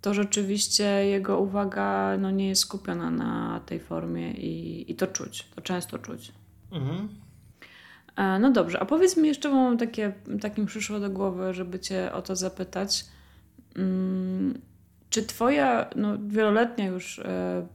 to 0.00 0.14
rzeczywiście 0.14 0.84
jego 0.84 1.40
uwaga 1.40 2.16
no, 2.18 2.30
nie 2.30 2.48
jest 2.48 2.62
skupiona 2.62 3.10
na 3.10 3.60
tej 3.66 3.80
formie 3.80 4.32
i, 4.32 4.90
i 4.92 4.94
to 4.94 5.06
czuć. 5.06 5.48
To 5.54 5.60
często 5.60 5.98
czuć. 5.98 6.32
Mhm. 6.72 7.08
No 8.16 8.50
dobrze, 8.50 8.80
a 8.80 8.84
powiedz 8.84 9.16
mi 9.16 9.28
jeszcze, 9.28 9.48
bo 9.48 9.54
mam 9.54 9.78
takie, 9.78 10.12
takim 10.40 10.66
przyszło 10.66 11.00
do 11.00 11.10
głowy, 11.10 11.54
żeby 11.54 11.78
Cię 11.78 12.12
o 12.12 12.22
to 12.22 12.36
zapytać. 12.36 13.04
Mm, 13.76 14.60
czy 15.10 15.22
Twoja 15.22 15.90
no, 15.96 16.18
wieloletnia 16.26 16.86
już 16.86 17.18
e, 17.18 17.66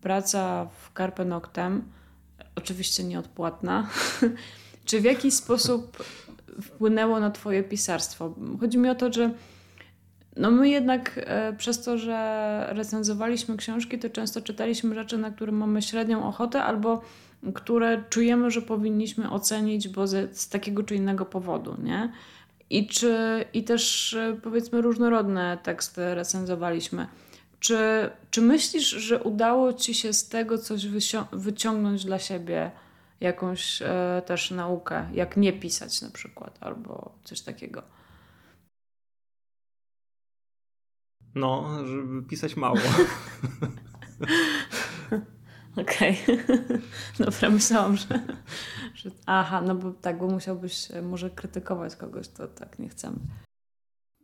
praca 0.00 0.66
w 0.66 0.98
Carpe 0.98 1.24
Noctem, 1.24 1.82
oczywiście 2.54 3.04
nieodpłatna, 3.04 3.88
czy 4.86 5.00
w 5.00 5.04
jakiś 5.04 5.34
sposób 5.34 6.04
wpłynęło 6.62 7.20
na 7.20 7.30
Twoje 7.30 7.62
pisarstwo? 7.62 8.34
Chodzi 8.60 8.78
mi 8.78 8.88
o 8.88 8.94
to, 8.94 9.12
że 9.12 9.30
no 10.36 10.50
my 10.50 10.68
jednak 10.68 11.20
e, 11.26 11.52
przez 11.52 11.84
to, 11.84 11.98
że 11.98 12.66
recenzowaliśmy 12.68 13.56
książki, 13.56 13.98
to 13.98 14.10
często 14.10 14.40
czytaliśmy 14.40 14.94
rzeczy, 14.94 15.18
na 15.18 15.30
które 15.30 15.52
mamy 15.52 15.82
średnią 15.82 16.28
ochotę 16.28 16.62
albo 16.62 17.02
które 17.52 18.04
czujemy, 18.10 18.50
że 18.50 18.62
powinniśmy 18.62 19.30
ocenić, 19.30 19.88
bo 19.88 20.06
z, 20.06 20.38
z 20.38 20.48
takiego 20.48 20.82
czy 20.82 20.94
innego 20.94 21.24
powodu, 21.24 21.76
nie? 21.82 22.12
I, 22.70 22.86
czy, 22.86 23.44
I 23.52 23.64
też 23.64 24.14
e, 24.14 24.40
powiedzmy 24.42 24.82
różnorodne 24.82 25.58
teksty 25.62 26.14
recenzowaliśmy. 26.14 27.06
Czy, 27.60 28.10
czy 28.30 28.42
myślisz, 28.42 28.88
że 28.88 29.22
udało 29.22 29.72
ci 29.72 29.94
się 29.94 30.12
z 30.12 30.28
tego 30.28 30.58
coś 30.58 30.86
wyciągnąć 31.32 32.04
dla 32.04 32.18
siebie, 32.18 32.70
jakąś 33.20 33.82
e, 33.82 34.22
też 34.26 34.50
naukę, 34.50 35.08
jak 35.12 35.36
nie 35.36 35.52
pisać 35.52 36.02
na 36.02 36.10
przykład, 36.10 36.58
albo 36.60 37.14
coś 37.24 37.40
takiego? 37.40 37.82
No, 41.34 41.78
żeby 41.86 42.22
pisać 42.22 42.56
mało. 42.56 42.76
Okej. 45.76 46.18
Okay. 46.22 46.80
Dobra, 47.18 47.50
myślałam, 47.50 47.96
że, 47.96 48.06
że. 48.94 49.10
Aha, 49.26 49.60
no 49.60 49.74
bo 49.74 49.92
tak, 49.92 50.18
bo 50.18 50.26
musiałbyś 50.26 50.90
e, 50.90 51.02
może 51.02 51.30
krytykować 51.30 51.96
kogoś, 51.96 52.28
to 52.28 52.48
tak 52.48 52.78
nie 52.78 52.88
chcemy. 52.88 53.16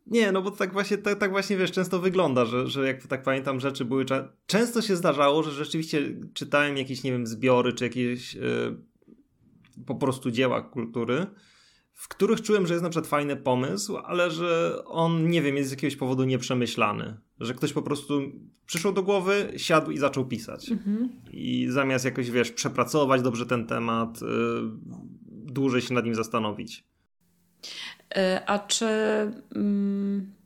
Nie, 0.06 0.32
no 0.32 0.42
bo 0.42 0.50
tak 0.50 0.72
właśnie, 0.72 0.98
tak, 0.98 1.18
tak 1.18 1.30
właśnie 1.30 1.56
wiesz, 1.56 1.72
często 1.72 1.98
wygląda, 1.98 2.44
że, 2.44 2.66
że 2.66 2.86
jak 2.86 3.06
tak 3.06 3.22
pamiętam, 3.22 3.60
rzeczy 3.60 3.84
były. 3.84 4.04
Często 4.46 4.82
się 4.82 4.96
zdarzało, 4.96 5.42
że 5.42 5.50
rzeczywiście 5.50 6.00
czytałem 6.34 6.76
jakieś, 6.76 7.02
nie 7.02 7.12
wiem, 7.12 7.26
zbiory 7.26 7.72
czy 7.72 7.84
jakieś 7.84 8.34
yy, 8.34 8.76
po 9.86 9.94
prostu 9.94 10.30
dzieła 10.30 10.62
kultury 10.62 11.26
w 12.00 12.08
których 12.08 12.42
czułem, 12.42 12.66
że 12.66 12.74
jest 12.74 12.82
na 12.82 12.90
przykład 12.90 13.06
fajny 13.06 13.36
pomysł, 13.36 13.96
ale 13.96 14.30
że 14.30 14.82
on, 14.84 15.30
nie 15.30 15.42
wiem, 15.42 15.56
jest 15.56 15.68
z 15.68 15.72
jakiegoś 15.72 15.96
powodu 15.96 16.24
nieprzemyślany. 16.24 17.16
Że 17.40 17.54
ktoś 17.54 17.72
po 17.72 17.82
prostu 17.82 18.22
przyszło 18.66 18.92
do 18.92 19.02
głowy, 19.02 19.52
siadł 19.56 19.90
i 19.90 19.98
zaczął 19.98 20.24
pisać. 20.24 20.70
Mhm. 20.70 21.08
I 21.32 21.66
zamiast 21.70 22.04
jakoś, 22.04 22.30
wiesz, 22.30 22.50
przepracować 22.50 23.22
dobrze 23.22 23.46
ten 23.46 23.66
temat, 23.66 24.20
yy, 24.22 24.28
dłużej 25.28 25.80
się 25.80 25.94
nad 25.94 26.04
nim 26.04 26.14
zastanowić. 26.14 26.84
Yy, 28.16 28.46
a 28.46 28.58
czy... 28.58 28.86
Mm, 29.54 30.39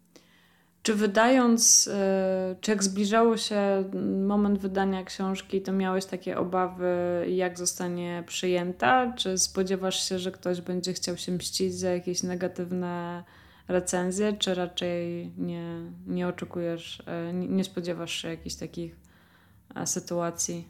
czy 0.85 0.94
wydając, 0.94 1.88
e, 1.92 2.57
czy 2.61 2.70
jak 2.70 2.85
zbliżało 2.85 3.37
się 3.37 3.85
moment 4.27 4.59
wydania 4.59 5.05
książki, 5.05 5.62
to 5.62 5.73
miałeś 5.73 6.05
takie 6.05 6.38
obawy, 6.38 6.87
jak 7.29 7.59
zostanie 7.59 8.25
przyjęta? 8.27 9.12
Czy 9.12 9.38
spodziewasz 9.38 10.09
się, 10.09 10.18
że 10.18 10.33
ktoś 10.33 10.61
będzie 10.61 10.92
chciał 10.92 11.16
się 11.16 11.33
mścić 11.33 11.75
za 11.75 11.90
jakieś 11.90 12.23
negatywne 12.23 13.25
recenzje, 13.68 14.33
czy 14.33 14.55
raczej 14.55 15.31
nie, 15.38 15.90
nie 16.07 16.29
oczekujesz, 16.29 17.03
e, 17.07 17.33
nie 17.33 17.64
spodziewasz 17.64 18.23
się 18.23 18.29
jakichś 18.29 18.55
takich 18.55 18.97
e, 19.75 19.87
sytuacji? 19.87 20.68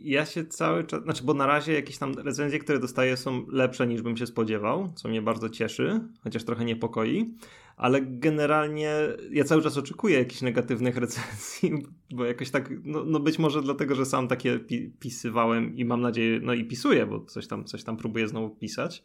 Ja 0.00 0.26
się 0.26 0.44
cały 0.44 0.84
czas, 0.84 1.02
znaczy, 1.02 1.24
bo 1.24 1.34
na 1.34 1.46
razie 1.46 1.72
jakieś 1.72 1.98
tam 1.98 2.14
recenzje, 2.14 2.58
które 2.58 2.78
dostaję, 2.78 3.16
są 3.16 3.46
lepsze 3.48 3.86
niż 3.86 4.02
bym 4.02 4.16
się 4.16 4.26
spodziewał, 4.26 4.92
co 4.94 5.08
mnie 5.08 5.22
bardzo 5.22 5.48
cieszy, 5.48 6.00
chociaż 6.24 6.44
trochę 6.44 6.64
niepokoi 6.64 7.34
ale 7.80 8.00
generalnie 8.02 8.94
ja 9.30 9.44
cały 9.44 9.62
czas 9.62 9.78
oczekuję 9.78 10.18
jakichś 10.18 10.42
negatywnych 10.42 10.96
recenzji, 10.96 11.72
bo 12.16 12.24
jakoś 12.24 12.50
tak, 12.50 12.70
no, 12.84 13.04
no 13.04 13.20
być 13.20 13.38
może 13.38 13.62
dlatego, 13.62 13.94
że 13.94 14.06
sam 14.06 14.28
takie 14.28 14.58
pi 14.58 14.90
pisywałem 14.98 15.76
i 15.76 15.84
mam 15.84 16.00
nadzieję, 16.00 16.40
no 16.42 16.54
i 16.54 16.64
pisuję, 16.64 17.06
bo 17.06 17.24
coś 17.24 17.46
tam, 17.46 17.64
coś 17.64 17.84
tam 17.84 17.96
próbuję 17.96 18.28
znowu 18.28 18.50
pisać. 18.50 19.02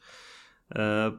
E 0.75 1.11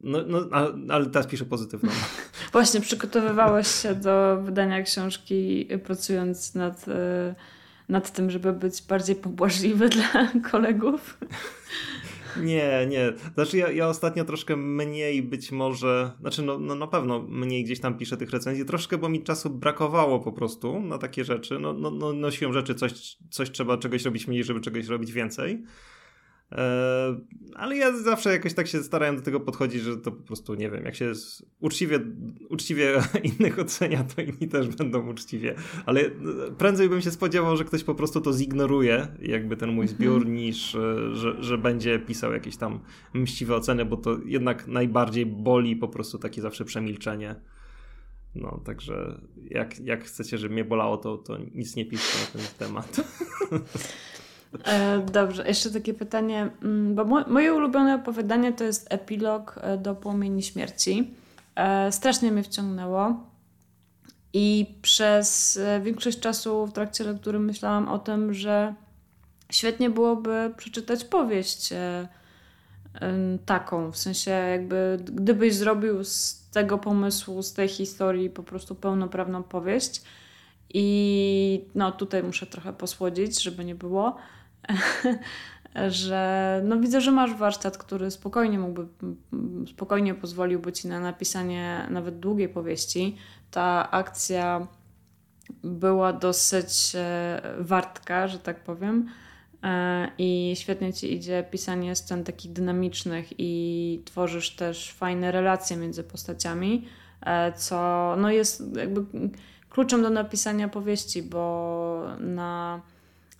no, 0.00 0.18
no 0.26 0.48
ale 0.88 1.06
teraz 1.06 1.26
piszę 1.26 1.44
pozytywną. 1.44 1.90
Właśnie, 2.52 2.80
przygotowywałeś 2.80 3.68
się 3.68 3.94
do 3.94 4.42
wydania 4.42 4.82
książki 4.82 5.68
pracując 5.84 6.54
nad, 6.54 6.88
e, 6.88 7.34
nad 7.88 8.12
tym, 8.12 8.30
żeby 8.30 8.52
być 8.52 8.82
bardziej 8.82 9.16
pobłażliwy 9.16 9.88
dla 9.96 10.32
kolegów. 10.50 11.18
Nie, 12.36 12.86
nie. 12.88 13.12
Znaczy 13.34 13.56
ja, 13.56 13.70
ja 13.70 13.88
ostatnio 13.88 14.24
troszkę 14.24 14.56
mniej 14.56 15.22
być 15.22 15.52
może, 15.52 16.12
znaczy 16.20 16.42
no, 16.42 16.58
no 16.58 16.74
na 16.74 16.86
pewno 16.86 17.22
mniej 17.22 17.64
gdzieś 17.64 17.80
tam 17.80 17.98
piszę 17.98 18.16
tych 18.16 18.30
recenzji, 18.30 18.64
troszkę, 18.64 18.98
bo 18.98 19.08
mi 19.08 19.22
czasu 19.22 19.50
brakowało 19.50 20.20
po 20.20 20.32
prostu 20.32 20.80
na 20.80 20.98
takie 20.98 21.24
rzeczy. 21.24 21.58
No, 21.58 21.72
no, 21.72 21.90
no 21.90 22.12
nosiłem 22.12 22.52
rzeczy, 22.52 22.74
coś, 22.74 23.16
coś 23.30 23.50
trzeba 23.50 23.78
czegoś 23.78 24.04
robić 24.04 24.28
mniej, 24.28 24.44
żeby 24.44 24.60
czegoś 24.60 24.86
robić 24.86 25.12
więcej. 25.12 25.62
E, 26.52 27.16
ale 27.54 27.76
ja 27.76 27.98
zawsze 27.98 28.32
jakoś 28.32 28.54
tak 28.54 28.66
się 28.66 28.82
starałem 28.82 29.16
do 29.16 29.22
tego 29.22 29.40
podchodzić, 29.40 29.82
że 29.82 29.96
to 29.96 30.12
po 30.12 30.22
prostu 30.22 30.54
nie 30.54 30.70
wiem, 30.70 30.84
jak 30.84 30.94
się 30.94 31.12
uczciwie, 31.60 32.00
uczciwie 32.48 33.00
innych 33.38 33.58
ocenia, 33.58 34.04
to 34.04 34.22
inni 34.22 34.48
też 34.48 34.68
będą 34.68 35.10
uczciwie. 35.10 35.54
Ale 35.86 36.10
prędzej 36.58 36.88
bym 36.88 37.00
się 37.00 37.10
spodziewał, 37.10 37.56
że 37.56 37.64
ktoś 37.64 37.84
po 37.84 37.94
prostu 37.94 38.20
to 38.20 38.32
zignoruje, 38.32 39.08
jakby 39.22 39.56
ten 39.56 39.72
mój 39.72 39.88
zbiór, 39.88 40.16
mhm. 40.16 40.34
niż 40.34 40.74
e, 40.74 41.16
że, 41.16 41.42
że 41.42 41.58
będzie 41.58 41.98
pisał 41.98 42.32
jakieś 42.32 42.56
tam 42.56 42.80
mściwe 43.14 43.56
oceny, 43.56 43.84
bo 43.84 43.96
to 43.96 44.18
jednak 44.24 44.66
najbardziej 44.66 45.26
boli 45.26 45.76
po 45.76 45.88
prostu 45.88 46.18
takie 46.18 46.42
zawsze 46.42 46.64
przemilczenie. 46.64 47.36
No, 48.34 48.60
także 48.64 49.20
jak, 49.50 49.80
jak 49.80 50.04
chcecie, 50.04 50.38
żeby 50.38 50.54
mnie 50.54 50.64
bolało, 50.64 50.96
to, 50.96 51.18
to 51.18 51.38
nic 51.54 51.76
nie 51.76 51.86
piszcie 51.86 52.18
na 52.18 52.40
ten 52.40 52.48
temat. 52.58 52.96
E, 54.64 54.98
dobrze, 55.12 55.48
jeszcze 55.48 55.70
takie 55.70 55.94
pytanie, 55.94 56.50
mm, 56.62 56.94
bo 56.94 57.04
moje 57.04 57.54
ulubione 57.54 57.94
opowiadanie 57.94 58.52
to 58.52 58.64
jest 58.64 58.86
epilog 58.92 59.58
e, 59.62 59.78
do 59.78 59.94
Płomieni 59.94 60.42
Śmierci. 60.42 61.14
E, 61.54 61.92
strasznie 61.92 62.32
mnie 62.32 62.42
wciągnęło 62.42 63.26
i 64.32 64.74
przez 64.82 65.58
większość 65.82 66.20
czasu 66.20 66.66
w 66.66 66.72
trakcie 66.72 67.04
lektury 67.04 67.38
myślałam 67.38 67.88
o 67.88 67.98
tym, 67.98 68.34
że 68.34 68.74
świetnie 69.50 69.90
byłoby 69.90 70.54
przeczytać 70.56 71.04
powieść 71.04 71.72
taką, 73.46 73.92
w 73.92 73.96
sensie 73.96 74.30
jakby 74.30 74.98
gdybyś 75.04 75.54
zrobił 75.54 76.04
z 76.04 76.48
tego 76.50 76.78
pomysłu, 76.78 77.42
z 77.42 77.52
tej 77.52 77.68
historii 77.68 78.30
po 78.30 78.42
prostu 78.42 78.74
pełnoprawną 78.74 79.42
powieść 79.42 80.02
i 80.74 81.64
no 81.74 81.92
tutaj 81.92 82.22
muszę 82.22 82.46
trochę 82.46 82.72
posłodzić, 82.72 83.42
żeby 83.42 83.64
nie 83.64 83.74
było, 83.74 84.16
że 85.88 86.60
no 86.64 86.80
widzę, 86.80 87.00
że 87.00 87.12
masz 87.12 87.34
warsztat, 87.34 87.78
który 87.78 88.10
spokojnie 88.10 88.58
mógłby, 88.58 88.86
spokojnie 89.66 90.14
pozwoliłby 90.14 90.72
ci 90.72 90.88
na 90.88 91.00
napisanie 91.00 91.86
nawet 91.90 92.20
długiej 92.20 92.48
powieści. 92.48 93.16
Ta 93.50 93.90
akcja 93.90 94.66
była 95.64 96.12
dosyć 96.12 96.92
e, 96.94 97.42
wartka, 97.58 98.28
że 98.28 98.38
tak 98.38 98.64
powiem. 98.64 99.08
E, 99.62 100.08
I 100.18 100.52
świetnie 100.56 100.92
ci 100.92 101.14
idzie 101.14 101.44
pisanie 101.50 101.96
scen 101.96 102.24
takich 102.24 102.52
dynamicznych 102.52 103.26
i 103.38 104.02
tworzysz 104.04 104.50
też 104.56 104.92
fajne 104.92 105.32
relacje 105.32 105.76
między 105.76 106.04
postaciami, 106.04 106.88
e, 107.20 107.52
co 107.52 108.14
no 108.18 108.30
jest 108.30 108.76
jakby 108.76 109.04
kluczem 109.70 110.02
do 110.02 110.10
napisania 110.10 110.68
powieści, 110.68 111.22
bo 111.22 112.02
na, 112.20 112.80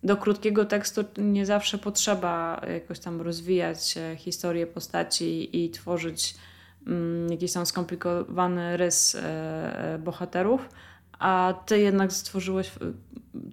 do 0.03 0.17
krótkiego 0.17 0.65
tekstu 0.65 1.05
nie 1.17 1.47
zawsze 1.47 1.79
potrzeba 1.79 2.61
jakoś 2.75 2.99
tam 2.99 3.21
rozwijać 3.21 3.95
historię 4.17 4.67
postaci 4.67 5.65
i 5.65 5.71
tworzyć 5.71 6.35
mm, 6.87 7.31
jakiś 7.31 7.53
tam 7.53 7.67
skomplikowany 7.67 8.77
rys 8.77 9.17
bohaterów 9.99 10.69
a 11.23 11.55
ty 11.67 11.79
jednak 11.79 12.13
stworzyłeś, 12.13 12.73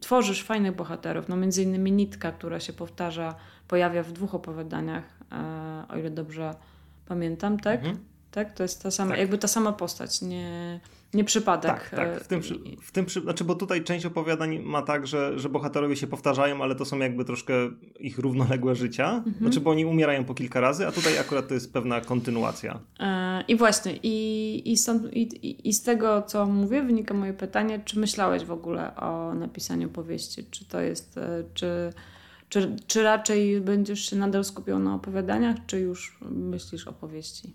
tworzysz 0.01 0.43
fajnych 0.43 0.75
bohaterów. 0.75 1.29
No 1.29 1.35
między 1.35 1.63
innymi 1.63 1.91
Nitka, 1.91 2.31
która 2.31 2.59
się 2.59 2.73
powtarza, 2.73 3.35
pojawia 3.67 4.03
w 4.03 4.11
dwóch 4.11 4.35
opowiadaniach, 4.35 5.03
e, 5.31 5.83
o 5.89 5.97
ile 5.97 6.09
dobrze 6.09 6.53
pamiętam, 7.05 7.59
tak? 7.59 7.79
Mhm. 7.79 7.97
Tak, 8.31 8.53
to 8.53 8.63
jest 8.63 8.83
ta 8.83 8.91
sama, 8.91 9.11
tak. 9.11 9.19
jakby 9.19 9.37
ta 9.37 9.47
sama 9.47 9.73
postać, 9.73 10.21
nie, 10.21 10.79
nie 11.13 11.23
przypadek. 11.23 11.71
Tak, 11.71 11.89
tak. 11.89 12.23
W 12.23 12.27
tym, 12.27 12.41
w 12.81 12.91
tym 12.91 13.09
znaczy, 13.09 13.43
bo 13.43 13.55
tutaj 13.55 13.83
część 13.83 14.05
opowiadań 14.05 14.59
ma 14.59 14.81
tak, 14.81 15.07
że, 15.07 15.39
że 15.39 15.49
bohaterowie 15.49 15.95
się 15.95 16.07
powtarzają, 16.07 16.63
ale 16.63 16.75
to 16.75 16.85
są 16.85 16.99
jakby 16.99 17.25
troszkę 17.25 17.53
ich 17.99 18.19
równoległe 18.19 18.75
życia. 18.75 19.11
Mhm. 19.11 19.35
Znaczy, 19.37 19.59
bo 19.59 19.71
oni 19.71 19.85
umierają 19.85 20.25
po 20.25 20.33
kilka 20.33 20.59
razy, 20.59 20.87
a 20.87 20.91
tutaj 20.91 21.17
akurat 21.17 21.47
to 21.47 21.53
jest 21.53 21.73
pewna 21.73 22.01
kontynuacja. 22.01 22.79
E, 22.99 23.43
I 23.47 23.55
właśnie, 23.55 23.99
i, 24.03 24.71
i, 24.71 24.77
stąd, 24.77 25.13
i, 25.13 25.69
i 25.69 25.73
z 25.73 25.83
tego, 25.83 26.21
co 26.21 26.45
mówię, 26.45 26.81
wynika 26.81 27.13
moje 27.13 27.33
pytanie, 27.33 27.81
czy 27.85 27.99
myślałeś 27.99 28.45
w 28.45 28.51
ogóle 28.51 28.95
o 28.95 29.33
napisaniu 29.33 29.89
powieści? 29.89 30.43
Czy 30.51 30.65
to 30.65 30.81
jest, 30.81 31.17
e, 31.17 31.43
czy, 31.53 31.93
czy, 32.49 32.75
czy 32.87 33.03
raczej 33.03 33.61
będziesz 33.61 34.09
się 34.09 34.15
nadal 34.15 34.43
skupiał 34.43 34.79
na 34.79 34.95
opowiadaniach, 34.95 35.57
czy 35.67 35.79
już 35.79 36.17
myślisz 36.31 36.87
o 36.87 36.93
powieści? 36.93 37.53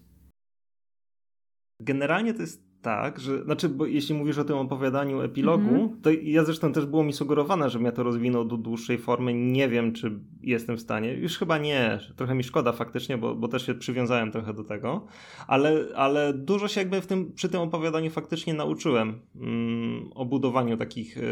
Generalnie 1.80 2.34
to 2.34 2.40
jest 2.40 2.74
tak, 2.84 3.20
że, 3.20 3.44
znaczy, 3.44 3.68
bo 3.68 3.86
jeśli 3.86 4.14
mówisz 4.14 4.38
o 4.38 4.44
tym 4.44 4.56
opowiadaniu 4.56 5.20
epilogu, 5.20 5.68
mm 5.68 5.88
-hmm. 5.88 6.00
to 6.02 6.10
ja 6.22 6.44
zresztą 6.44 6.72
też 6.72 6.86
było 6.86 7.04
mi 7.04 7.12
sugerowane, 7.12 7.70
żebym 7.70 7.86
ja 7.86 7.92
to 7.92 8.02
rozwinął 8.02 8.44
do 8.44 8.56
dłuższej 8.56 8.98
formy. 8.98 9.34
Nie 9.34 9.68
wiem, 9.68 9.92
czy 9.92 10.20
jestem 10.42 10.76
w 10.76 10.80
stanie. 10.80 11.14
Już 11.14 11.38
chyba 11.38 11.58
nie. 11.58 11.98
Trochę 12.16 12.34
mi 12.34 12.44
szkoda 12.44 12.72
faktycznie, 12.72 13.18
bo, 13.18 13.34
bo 13.34 13.48
też 13.48 13.66
się 13.66 13.74
przywiązałem 13.74 14.32
trochę 14.32 14.54
do 14.54 14.64
tego. 14.64 15.06
Ale, 15.46 15.84
ale 15.96 16.34
dużo 16.34 16.68
się 16.68 16.80
jakby 16.80 17.00
w 17.00 17.06
tym, 17.06 17.32
przy 17.32 17.48
tym 17.48 17.60
opowiadaniu 17.60 18.10
faktycznie 18.10 18.54
nauczyłem 18.54 19.20
mm, 19.36 20.10
o 20.14 20.24
budowaniu 20.24 20.76
takich 20.76 21.18
y, 21.18 21.22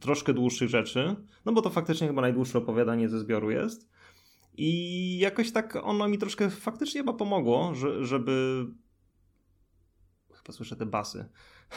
troszkę 0.00 0.34
dłuższych 0.34 0.68
rzeczy. 0.68 1.16
No 1.44 1.52
bo 1.52 1.62
to 1.62 1.70
faktycznie 1.70 2.06
chyba 2.06 2.22
najdłuższe 2.22 2.58
opowiadanie 2.58 3.08
ze 3.08 3.18
zbioru 3.18 3.50
jest. 3.50 3.90
I 4.58 5.18
jakoś 5.18 5.52
tak 5.52 5.78
ono 5.82 6.08
mi 6.08 6.18
troszkę 6.18 6.50
faktycznie 6.50 7.00
chyba 7.00 7.12
pomogło, 7.12 7.74
że, 7.74 8.04
żeby 8.04 8.66
posłyszę 10.46 10.76
te 10.76 10.86
basy. 10.86 11.24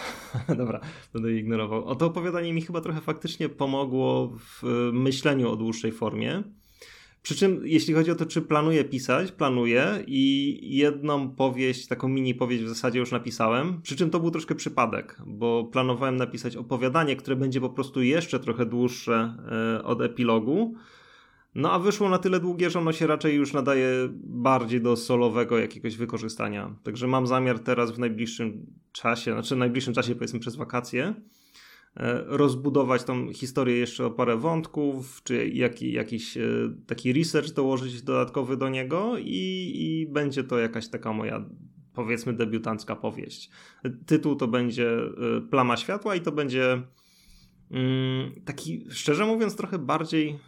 Dobra, 0.57 0.79
będę 1.13 1.33
ignorował. 1.33 1.85
O 1.85 1.95
to 1.95 2.05
opowiadanie 2.05 2.53
mi 2.53 2.61
chyba 2.61 2.81
trochę 2.81 3.01
faktycznie 3.01 3.49
pomogło 3.49 4.27
w 4.27 4.63
myśleniu 4.93 5.51
o 5.51 5.55
dłuższej 5.55 5.91
formie. 5.91 6.43
Przy 7.21 7.35
czym, 7.35 7.61
jeśli 7.63 7.93
chodzi 7.93 8.11
o 8.11 8.15
to, 8.15 8.25
czy 8.25 8.41
planuję 8.41 8.83
pisać, 8.83 9.31
planuję 9.31 10.03
i 10.07 10.59
jedną 10.77 11.29
powieść, 11.29 11.87
taką 11.87 12.07
mini 12.07 12.35
powieść 12.35 12.63
w 12.63 12.69
zasadzie 12.69 12.99
już 12.99 13.11
napisałem. 13.11 13.81
Przy 13.81 13.95
czym 13.95 14.09
to 14.09 14.19
był 14.19 14.31
troszkę 14.31 14.55
przypadek, 14.55 15.21
bo 15.25 15.63
planowałem 15.63 16.15
napisać 16.15 16.55
opowiadanie, 16.55 17.15
które 17.15 17.35
będzie 17.35 17.61
po 17.61 17.69
prostu 17.69 18.01
jeszcze 18.01 18.39
trochę 18.39 18.65
dłuższe 18.65 19.35
e, 19.77 19.83
od 19.83 20.01
epilogu 20.01 20.75
no 21.59 21.71
a 21.71 21.79
wyszło 21.79 22.09
na 22.09 22.17
tyle 22.17 22.39
długie, 22.39 22.69
że 22.69 22.79
ono 22.79 22.91
się 22.91 23.07
raczej 23.07 23.35
już 23.35 23.53
nadaje 23.53 23.89
bardziej 24.23 24.81
do 24.81 24.95
solowego 24.95 25.57
jakiegoś 25.57 25.97
wykorzystania. 25.97 26.75
Także 26.83 27.07
mam 27.07 27.27
zamiar 27.27 27.59
teraz 27.59 27.91
w 27.91 27.99
najbliższym 27.99 28.65
czasie, 28.91 29.33
znaczy 29.33 29.55
w 29.55 29.57
najbliższym 29.57 29.93
czasie 29.93 30.15
powiedzmy 30.15 30.39
przez 30.39 30.55
wakacje, 30.55 31.13
e, 31.97 32.23
rozbudować 32.27 33.03
tą 33.03 33.33
historię 33.33 33.77
jeszcze 33.77 34.05
o 34.05 34.11
parę 34.11 34.37
wątków, 34.37 35.21
czy 35.23 35.49
jak, 35.49 35.81
jakiś 35.81 36.37
e, 36.37 36.41
taki 36.87 37.13
research 37.13 37.53
dołożyć 37.53 38.01
dodatkowy 38.01 38.57
do 38.57 38.69
niego 38.69 39.17
i, 39.17 39.73
i 39.75 40.07
będzie 40.11 40.43
to 40.43 40.59
jakaś 40.59 40.89
taka 40.89 41.13
moja 41.13 41.45
powiedzmy 41.93 42.33
debiutancka 42.33 42.95
powieść. 42.95 43.49
Tytuł 44.05 44.35
to 44.35 44.47
będzie 44.47 44.91
e, 44.91 45.41
Plama 45.49 45.77
Światła 45.77 46.15
i 46.15 46.21
to 46.21 46.31
będzie 46.31 46.81
mm, 47.71 48.31
taki, 48.45 48.85
szczerze 48.89 49.25
mówiąc, 49.25 49.55
trochę 49.55 49.79
bardziej 49.79 50.39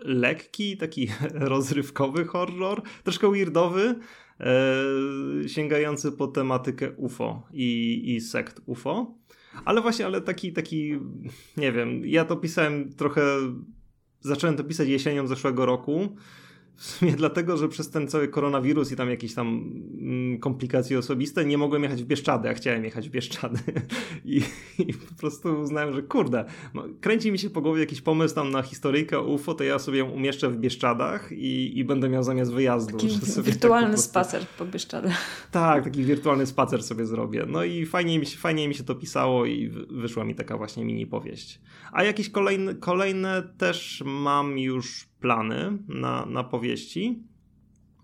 lekki, 0.00 0.76
taki 0.76 1.08
rozrywkowy 1.34 2.24
horror, 2.24 2.82
troszkę 3.04 3.30
weirdowy, 3.30 3.94
e, 4.40 5.48
sięgający 5.48 6.12
po 6.12 6.26
tematykę 6.26 6.92
UFO 6.92 7.42
i, 7.52 8.02
i 8.14 8.20
sekt 8.20 8.60
UFO. 8.66 9.14
Ale 9.64 9.80
właśnie, 9.80 10.06
ale 10.06 10.20
taki, 10.20 10.52
taki, 10.52 10.98
nie 11.56 11.72
wiem, 11.72 12.06
ja 12.06 12.24
to 12.24 12.36
pisałem 12.36 12.92
trochę, 12.92 13.22
zacząłem 14.20 14.56
to 14.56 14.64
pisać 14.64 14.88
jesienią 14.88 15.26
zeszłego 15.26 15.66
roku 15.66 16.16
w 16.76 16.84
sumie 16.84 17.12
dlatego, 17.12 17.56
że 17.56 17.68
przez 17.68 17.90
ten 17.90 18.08
cały 18.08 18.28
koronawirus 18.28 18.92
i 18.92 18.96
tam 18.96 19.10
jakieś 19.10 19.34
tam 19.34 19.46
mm, 20.00 20.38
komplikacje 20.38 20.98
osobiste 20.98 21.44
nie 21.44 21.58
mogłem 21.58 21.82
jechać 21.82 22.02
w 22.02 22.06
Bieszczady, 22.06 22.48
a 22.48 22.54
chciałem 22.54 22.84
jechać 22.84 23.08
w 23.08 23.12
Bieszczady. 23.12 23.58
I, 24.24 24.42
I, 24.78 24.94
po 24.94 25.14
prostu 25.18 25.60
uznałem, 25.60 25.94
że 25.94 26.02
kurde, 26.02 26.44
no, 26.74 26.84
kręci 27.00 27.32
mi 27.32 27.38
się 27.38 27.50
po 27.50 27.60
głowie 27.60 27.80
jakiś 27.80 28.00
pomysł 28.00 28.34
tam 28.34 28.50
na 28.50 28.62
historyjkę 28.62 29.20
UFO, 29.20 29.54
to 29.54 29.64
ja 29.64 29.78
sobie 29.78 29.98
ją 29.98 30.10
umieszczę 30.10 30.50
w 30.50 30.56
Bieszczadach 30.56 31.32
i, 31.32 31.78
i 31.78 31.84
będę 31.84 32.08
miał 32.08 32.22
zamiast 32.22 32.52
wyjazdu. 32.52 32.98
Taki 32.98 33.18
tak 33.20 33.44
wirtualny 33.44 33.86
tak 33.86 33.96
po 33.96 34.02
spacer 34.02 34.46
po 34.58 34.64
Bieszczadach. 34.64 35.12
Tak, 35.50 35.84
taki 35.84 36.04
wirtualny 36.04 36.46
spacer 36.46 36.82
sobie 36.82 37.06
zrobię. 37.06 37.46
No 37.48 37.64
i 37.64 37.86
fajnie 37.86 38.18
mi 38.18 38.26
się, 38.26 38.38
fajnie 38.38 38.68
mi 38.68 38.74
się 38.74 38.84
to 38.84 38.94
pisało 38.94 39.46
i 39.46 39.68
wyszła 39.90 40.24
mi 40.24 40.34
taka 40.34 40.56
właśnie 40.56 40.84
mini 40.84 41.06
powieść. 41.06 41.60
A 41.92 42.04
jakieś 42.04 42.30
kolejne, 42.30 42.74
kolejne 42.74 43.42
też 43.58 44.02
mam 44.06 44.58
już 44.58 45.11
plany 45.22 45.78
na, 45.88 46.26
na 46.26 46.44
powieści. 46.44 47.22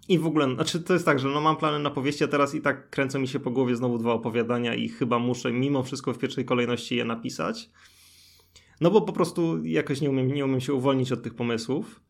I 0.09 0.19
w 0.19 0.27
ogóle, 0.27 0.55
znaczy 0.55 0.81
to 0.81 0.93
jest 0.93 1.05
tak, 1.05 1.19
że 1.19 1.29
no 1.29 1.41
mam 1.41 1.57
plany 1.57 1.79
na 1.79 1.91
powieści, 1.91 2.25
a 2.25 2.29
teraz 2.29 2.55
i 2.55 2.61
tak 2.61 2.91
kręcą 2.91 3.19
mi 3.19 3.29
się 3.29 3.41
po 3.41 3.51
głowie 3.51 3.77
znowu 3.77 3.99
dwa 3.99 4.13
opowiadania 4.13 4.75
i 4.75 4.89
chyba 4.89 5.19
muszę 5.19 5.53
mimo 5.53 5.83
wszystko 5.83 6.13
w 6.13 6.19
pierwszej 6.19 6.45
kolejności 6.45 6.97
je 6.97 7.05
napisać. 7.05 7.71
No 8.81 8.91
bo 8.91 9.03
po 9.03 9.13
prostu 9.13 9.65
jakoś 9.65 10.01
nie 10.01 10.11
umiem, 10.11 10.29
nie 10.29 10.45
umiem 10.45 10.61
się 10.61 10.75
uwolnić 10.75 11.13
od 11.13 11.23
tych 11.23 11.35
pomysłów. 11.35 12.01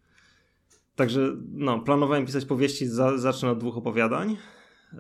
Także 0.97 1.37
no, 1.53 1.79
planowałem 1.79 2.27
pisać 2.27 2.45
powieści, 2.45 2.87
za, 2.87 3.19
zacznę 3.19 3.51
od 3.51 3.59
dwóch 3.59 3.77
opowiadań. 3.77 4.37
Yy, 4.93 4.99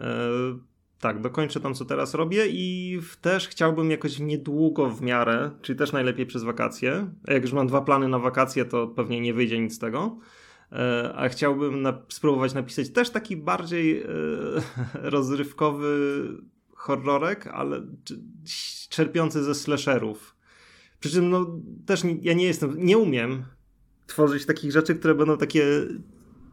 tak, 1.00 1.20
dokończę 1.20 1.60
tam, 1.60 1.74
co 1.74 1.84
teraz 1.84 2.14
robię 2.14 2.46
i 2.48 2.98
też 3.20 3.48
chciałbym 3.48 3.90
jakoś 3.90 4.18
niedługo 4.18 4.90
w 4.90 5.02
miarę, 5.02 5.50
czyli 5.62 5.78
też 5.78 5.92
najlepiej 5.92 6.26
przez 6.26 6.42
wakacje. 6.42 7.10
Jak 7.28 7.42
już 7.42 7.52
mam 7.52 7.66
dwa 7.66 7.80
plany 7.80 8.08
na 8.08 8.18
wakacje, 8.18 8.64
to 8.64 8.86
pewnie 8.86 9.20
nie 9.20 9.34
wyjdzie 9.34 9.58
nic 9.58 9.74
z 9.74 9.78
tego. 9.78 10.18
E, 10.72 11.12
a 11.16 11.28
chciałbym 11.28 11.82
na, 11.82 12.02
spróbować 12.08 12.54
napisać 12.54 12.90
też 12.90 13.10
taki 13.10 13.36
bardziej 13.36 14.02
e, 14.02 14.06
rozrywkowy 15.10 16.22
horrorek, 16.74 17.46
ale 17.46 17.86
czerpiący 18.88 19.44
ze 19.44 19.54
slasherów. 19.54 20.36
Przy 21.00 21.10
czym 21.10 21.30
no, 21.30 21.60
też 21.86 22.02
ja 22.22 22.32
nie 22.32 22.44
jestem, 22.44 22.74
nie 22.76 22.98
umiem 22.98 23.44
tworzyć 24.06 24.46
takich 24.46 24.72
rzeczy, 24.72 24.94
które 24.94 25.14
będą 25.14 25.36
takie 25.36 25.64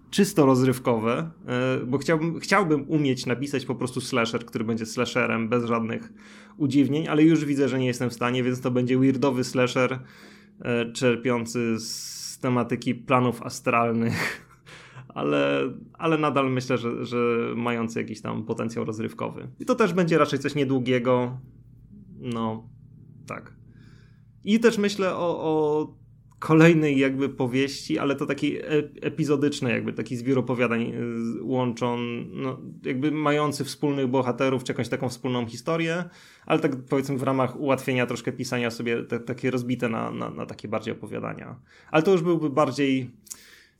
czysto 0.09 0.45
rozrywkowe, 0.45 1.31
e, 1.47 1.85
bo 1.85 1.97
chciałbym, 1.97 2.39
chciałbym 2.39 2.89
umieć 2.89 3.25
napisać 3.25 3.65
po 3.65 3.75
prostu 3.75 4.01
slasher, 4.01 4.45
który 4.45 4.65
będzie 4.65 4.85
slasherem 4.85 5.49
bez 5.49 5.65
żadnych 5.65 6.13
udziwnień, 6.57 7.07
ale 7.07 7.23
już 7.23 7.45
widzę, 7.45 7.69
że 7.69 7.79
nie 7.79 7.85
jestem 7.85 8.09
w 8.09 8.13
stanie, 8.13 8.43
więc 8.43 8.61
to 8.61 8.71
będzie 8.71 8.97
weirdowy 8.97 9.43
slasher 9.43 9.99
e, 10.61 10.91
czerpiący 10.91 11.79
z 11.79 12.39
tematyki 12.39 12.95
planów 12.95 13.41
astralnych, 13.41 14.47
ale, 15.07 15.73
ale 15.93 16.17
nadal 16.17 16.51
myślę, 16.51 16.77
że, 16.77 17.05
że 17.05 17.17
mający 17.55 17.99
jakiś 17.99 18.21
tam 18.21 18.43
potencjał 18.43 18.85
rozrywkowy. 18.85 19.47
I 19.59 19.65
to 19.65 19.75
też 19.75 19.93
będzie 19.93 20.17
raczej 20.17 20.39
coś 20.39 20.55
niedługiego. 20.55 21.37
No, 22.19 22.69
tak. 23.27 23.53
I 24.43 24.59
też 24.59 24.77
myślę 24.77 25.15
o, 25.15 25.39
o 25.39 25.87
kolejnej 26.39 26.99
jakby 26.99 27.29
powieści, 27.29 27.99
ale 27.99 28.15
to 28.15 28.25
takiej 28.25 28.61
epizodycznej, 29.01 29.73
jakby 29.73 29.93
taki 29.93 30.17
zbiór 30.17 30.39
opowiadań 30.39 30.81
y, 30.81 31.43
łączą, 31.43 31.97
no, 32.31 32.59
jakby 32.83 33.11
mający 33.11 33.63
wspólnych 33.63 34.07
bohaterów, 34.07 34.63
czy 34.63 34.71
jakąś 34.71 34.89
taką 34.89 35.09
wspólną 35.09 35.45
historię, 35.45 36.03
ale 36.45 36.59
tak 36.59 36.75
powiedzmy 36.89 37.17
w 37.17 37.23
ramach 37.23 37.59
ułatwienia 37.59 38.05
troszkę 38.05 38.31
pisania 38.31 38.71
sobie 38.71 39.03
te, 39.03 39.19
takie 39.19 39.51
rozbite 39.51 39.89
na, 39.89 40.11
na, 40.11 40.29
na, 40.29 40.45
takie 40.45 40.67
bardziej 40.67 40.93
opowiadania. 40.93 41.55
Ale 41.91 42.03
to 42.03 42.11
już 42.11 42.21
byłby 42.21 42.49
bardziej 42.49 43.09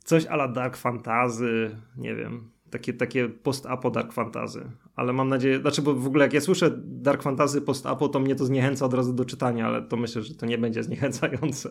coś 0.04 0.26
ala 0.26 0.48
dark 0.48 0.76
fantasy, 0.76 1.76
nie 1.96 2.14
wiem, 2.14 2.50
takie, 2.70 2.92
takie 2.92 3.28
post-apo 3.28 3.90
dark 3.90 4.12
fantasy. 4.12 4.70
Ale 4.96 5.12
mam 5.12 5.28
nadzieję, 5.28 5.60
znaczy 5.60 5.82
bo 5.82 5.94
w 5.94 6.06
ogóle 6.06 6.24
jak 6.24 6.32
ja 6.32 6.40
słyszę 6.40 6.70
dark 6.84 7.22
fantasy 7.22 7.60
post-apo, 7.60 8.08
to 8.08 8.20
mnie 8.20 8.34
to 8.34 8.44
zniechęca 8.44 8.86
od 8.86 8.94
razu 8.94 9.12
do 9.12 9.24
czytania, 9.24 9.66
ale 9.66 9.82
to 9.82 9.96
myślę, 9.96 10.22
że 10.22 10.34
to 10.34 10.46
nie 10.46 10.58
będzie 10.58 10.82
zniechęcające. 10.82 11.70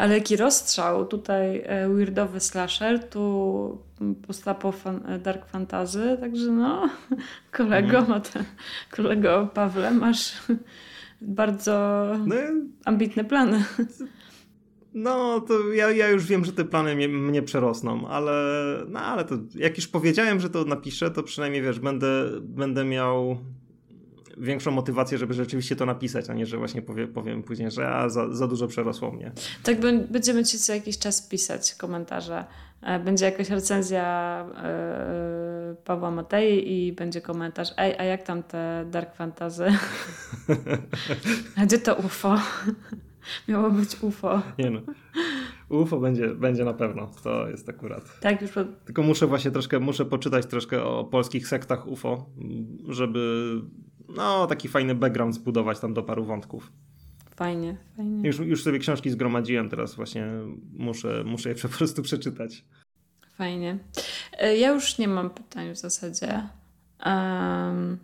Ale 0.00 0.14
jaki 0.14 0.36
rozstrzał, 0.36 1.06
tutaj 1.06 1.62
e, 1.64 1.88
weirdowy 1.88 2.40
slasher, 2.40 3.08
tu 3.08 3.78
postapo 4.26 4.72
fan, 4.72 5.02
e, 5.06 5.18
dark 5.18 5.46
fantasy, 5.46 6.16
także 6.20 6.50
no, 6.50 6.88
kolego, 7.58 7.98
mm. 7.98 8.20
ten, 8.20 8.44
kolego 8.90 9.50
Pawle, 9.54 9.90
masz 9.90 10.32
bardzo 11.20 12.06
no, 12.26 12.36
ambitne 12.84 13.24
plany. 13.24 13.64
No, 14.94 15.40
to 15.40 15.72
ja, 15.72 15.90
ja 15.90 16.08
już 16.08 16.26
wiem, 16.26 16.44
że 16.44 16.52
te 16.52 16.64
plany 16.64 16.96
mnie, 16.96 17.08
mnie 17.08 17.42
przerosną, 17.42 18.08
ale, 18.08 18.32
no, 18.88 19.00
ale 19.00 19.24
to 19.24 19.34
jak 19.54 19.76
już 19.76 19.88
powiedziałem, 19.88 20.40
że 20.40 20.50
to 20.50 20.64
napiszę, 20.64 21.10
to 21.10 21.22
przynajmniej 21.22 21.62
wiesz, 21.62 21.80
będę, 21.80 22.30
będę 22.40 22.84
miał 22.84 23.38
większą 24.40 24.70
motywację, 24.70 25.18
żeby 25.18 25.34
rzeczywiście 25.34 25.76
to 25.76 25.86
napisać, 25.86 26.30
a 26.30 26.34
nie, 26.34 26.46
że 26.46 26.58
właśnie 26.58 26.82
powie, 26.82 27.06
powiem 27.06 27.42
później, 27.42 27.70
że 27.70 27.88
a, 27.88 28.08
za, 28.08 28.34
za 28.34 28.46
dużo 28.46 28.66
przerosło 28.68 29.12
mnie. 29.12 29.32
Tak, 29.62 29.80
będziemy 30.10 30.44
ci 30.44 30.58
co 30.58 30.74
jakiś 30.74 30.98
czas 30.98 31.28
pisać 31.28 31.74
komentarze. 31.74 32.44
E, 32.82 32.98
będzie 32.98 33.24
jakaś 33.24 33.50
recenzja 33.50 34.46
yy, 35.68 35.76
Pawła 35.84 36.10
Matei 36.10 36.72
i 36.72 36.92
będzie 36.92 37.20
komentarz 37.20 37.68
ej, 37.76 37.94
a 37.98 38.04
jak 38.04 38.22
tam 38.22 38.42
te 38.42 38.84
Dark 38.90 39.16
Fantasy? 39.16 39.66
gdzie 41.64 41.78
to 41.78 41.94
UFO? 41.94 42.36
Miało 43.48 43.70
być 43.70 44.02
UFO. 44.02 44.42
Nie 44.58 44.70
no. 44.70 44.80
UFO 45.68 46.00
będzie, 46.00 46.28
będzie 46.28 46.64
na 46.64 46.74
pewno, 46.74 47.10
to 47.22 47.48
jest 47.48 47.68
akurat. 47.68 48.20
Tak, 48.20 48.42
już. 48.42 48.50
Po... 48.50 48.64
Tylko 48.64 49.02
muszę 49.02 49.26
właśnie 49.26 49.50
troszkę, 49.50 49.80
muszę 49.80 50.04
poczytać 50.04 50.46
troszkę 50.46 50.84
o 50.84 51.04
polskich 51.04 51.48
sektach 51.48 51.86
UFO, 51.86 52.26
żeby 52.88 53.50
no, 54.16 54.46
taki 54.46 54.68
fajny 54.68 54.94
background 54.94 55.34
zbudować 55.34 55.80
tam 55.80 55.94
do 55.94 56.02
paru 56.02 56.24
wątków. 56.24 56.72
Fajnie, 57.36 57.76
fajnie. 57.96 58.26
Już, 58.28 58.38
już 58.38 58.62
sobie 58.62 58.78
książki 58.78 59.10
zgromadziłem, 59.10 59.68
teraz 59.68 59.94
właśnie 59.94 60.26
muszę, 60.72 61.24
muszę 61.24 61.48
je 61.48 61.54
po 61.54 61.68
prostu 61.68 62.02
przeczytać. 62.02 62.64
Fajnie. 63.34 63.78
E, 64.38 64.56
ja 64.56 64.72
już 64.72 64.98
nie 64.98 65.08
mam 65.08 65.30
pytań 65.30 65.74
w 65.74 65.78
zasadzie. 65.78 66.48
Um, 67.06 67.98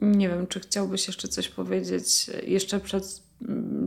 nie 0.00 0.28
wiem, 0.28 0.46
czy 0.46 0.60
chciałbyś 0.60 1.06
jeszcze 1.06 1.28
coś 1.28 1.48
powiedzieć 1.48 2.30
jeszcze 2.46 2.80
przed, 2.80 3.22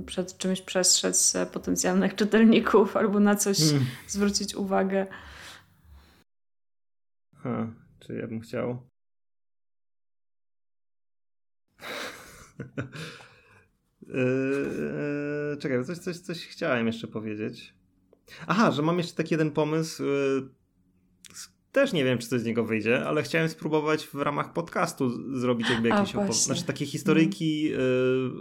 przed 0.06 0.38
czymś 0.38 0.62
przestrzec 0.62 1.38
potencjalnych 1.54 2.16
czytelników 2.20 2.98
albo 2.98 3.20
na 3.20 3.36
coś 3.36 3.60
hmm. 3.60 3.86
zwrócić 4.08 4.56
uwagę. 4.56 5.08
Ha, 7.36 7.68
czy 8.00 8.14
ja 8.14 8.28
bym 8.28 8.40
chciał? 8.40 8.78
Yy, 14.08 15.58
czekaj, 15.60 15.86
coś, 15.86 15.98
coś, 15.98 16.18
coś 16.18 16.46
chciałem 16.48 16.88
jeszcze 16.88 17.08
powiedzieć. 17.08 17.74
Aha, 18.48 18.72
że 18.72 18.82
mam 18.82 18.98
jeszcze 18.98 19.16
taki 19.16 19.34
jeden 19.34 19.52
pomysł. 19.52 20.04
Yy, 20.04 20.50
też 21.72 21.94
nie 21.94 22.04
wiem, 22.04 22.18
czy 22.18 22.28
coś 22.28 22.42
z 22.42 22.46
niego 22.46 22.66
wyjdzie, 22.66 23.06
ale 23.06 23.24
chciałem 23.24 23.50
spróbować 23.50 24.08
w 24.08 24.16
ramach 24.16 24.54
podcastu 24.54 25.10
zrobić 25.40 25.70
jakby 25.70 25.90
jakieś 25.90 26.16
opo- 26.16 26.34
znaczy 26.34 26.64
takie 26.64 26.86
historyjki 26.86 27.64
yy, 27.64 28.32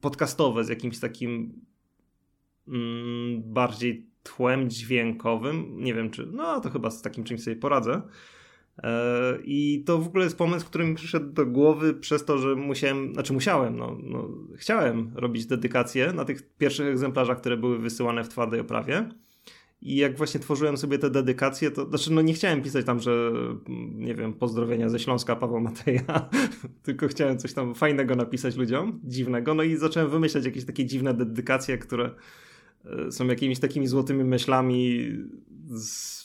podcastowe 0.00 0.64
z 0.64 0.68
jakimś 0.68 0.98
takim 0.98 1.60
mm, 2.68 3.42
bardziej 3.52 4.10
tłem 4.22 4.70
dźwiękowym. 4.70 5.80
Nie 5.80 5.94
wiem, 5.94 6.10
czy. 6.10 6.26
No, 6.26 6.60
to 6.60 6.70
chyba 6.70 6.90
z 6.90 7.02
takim 7.02 7.24
czymś 7.24 7.42
sobie 7.42 7.56
poradzę. 7.56 8.02
E, 8.82 9.38
I 9.44 9.82
to 9.86 9.98
w 9.98 10.06
ogóle 10.06 10.24
jest 10.24 10.38
pomysł, 10.38 10.66
który 10.66 10.84
mi 10.84 10.94
przyszedł 10.94 11.32
do 11.32 11.46
głowy 11.46 11.94
przez 11.94 12.24
to, 12.24 12.38
że 12.38 12.54
musiałem, 12.54 13.14
znaczy 13.14 13.32
musiałem, 13.32 13.76
no, 13.76 13.98
no, 14.02 14.28
chciałem 14.56 15.10
robić 15.14 15.46
dedykacje 15.46 16.12
na 16.12 16.24
tych 16.24 16.56
pierwszych 16.56 16.86
egzemplarzach, 16.86 17.40
które 17.40 17.56
były 17.56 17.78
wysyłane 17.78 18.24
w 18.24 18.28
twardej 18.28 18.60
oprawie. 18.60 19.08
I 19.82 19.96
jak 19.96 20.16
właśnie 20.16 20.40
tworzyłem 20.40 20.76
sobie 20.76 20.98
te 20.98 21.10
dedykacje, 21.10 21.70
to 21.70 21.88
znaczy, 21.88 22.12
no 22.12 22.22
nie 22.22 22.34
chciałem 22.34 22.62
pisać 22.62 22.86
tam, 22.86 23.00
że 23.00 23.32
nie 23.94 24.14
wiem, 24.14 24.32
pozdrowienia 24.32 24.88
ze 24.88 24.98
Śląska 24.98 25.36
Pawła 25.36 25.60
Mateja, 25.60 26.28
tylko 26.82 27.08
chciałem 27.08 27.38
coś 27.38 27.52
tam 27.52 27.74
fajnego 27.74 28.14
napisać 28.14 28.56
ludziom, 28.56 29.00
dziwnego. 29.04 29.54
No 29.54 29.62
i 29.62 29.76
zacząłem 29.76 30.10
wymyślać 30.10 30.44
jakieś 30.44 30.64
takie 30.64 30.86
dziwne 30.86 31.14
dedykacje, 31.14 31.78
które 31.78 32.10
e, 32.84 33.12
są 33.12 33.26
jakimiś 33.26 33.58
takimi 33.58 33.86
złotymi 33.86 34.24
myślami 34.24 35.10
z 35.70 36.24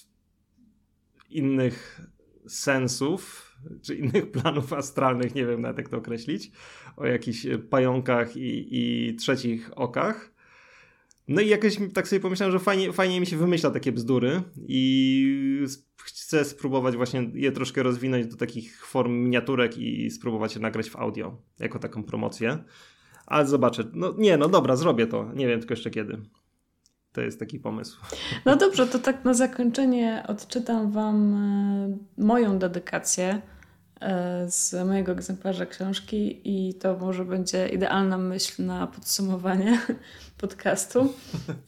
innych 1.30 2.02
sensów, 2.50 3.52
czy 3.82 3.96
innych 3.96 4.32
planów 4.42 4.74
astralnych, 4.74 5.36
nie 5.36 5.46
wiem 5.46 5.62
nawet 5.62 5.78
jak 5.78 5.90
to 5.90 5.98
określić, 5.98 6.52
o 6.98 7.06
jakichś 7.06 7.48
pająkach 7.70 8.38
i, 8.38 8.68
i 8.72 9.16
trzecich 9.16 9.72
okach. 9.76 10.32
No 11.28 11.42
i 11.42 11.48
jakoś 11.48 11.78
tak 11.94 12.08
sobie 12.08 12.20
pomyślałem, 12.20 12.52
że 12.52 12.60
fajnie, 12.60 12.94
fajnie 12.94 13.20
mi 13.20 13.26
się 13.26 13.38
wymyśla 13.38 13.72
takie 13.72 13.92
bzdury 13.92 14.42
i 14.68 15.68
chcę 15.98 16.46
spróbować 16.46 16.96
właśnie 16.96 17.32
je 17.34 17.52
troszkę 17.52 17.84
rozwinąć 17.84 18.28
do 18.28 18.38
takich 18.38 18.86
form 18.86 19.14
miniaturek 19.14 19.78
i 19.78 20.12
spróbować 20.12 20.56
je 20.56 20.62
nagrać 20.62 20.90
w 20.90 20.96
audio, 20.96 21.38
jako 21.60 21.80
taką 21.80 22.04
promocję. 22.04 22.64
Ale 23.26 23.48
zobaczę. 23.48 23.84
No 23.94 24.14
nie, 24.18 24.38
no 24.38 24.50
dobra, 24.50 24.76
zrobię 24.76 25.08
to. 25.08 25.34
Nie 25.34 25.48
wiem 25.48 25.60
tylko 25.60 25.74
jeszcze 25.74 25.90
kiedy. 25.90 26.18
To 27.14 27.22
jest 27.22 27.40
taki 27.40 27.60
pomysł. 27.60 27.98
No 28.46 28.56
dobrze, 28.56 28.88
to 28.88 29.00
tak 29.00 29.26
na 29.26 29.34
zakończenie 29.34 30.24
odczytam 30.28 30.92
Wam 30.92 31.34
e, 31.34 32.24
moją 32.24 32.60
dedykację 32.60 33.42
e, 34.02 34.46
z 34.52 34.88
mojego 34.88 35.12
egzemplarza 35.12 35.66
książki 35.66 36.42
i 36.44 36.74
to 36.74 36.98
może 36.98 37.26
będzie 37.26 37.68
idealna 37.68 38.18
myśl 38.18 38.66
na 38.66 38.88
podsumowanie 38.88 39.80
podcastu. 40.42 41.14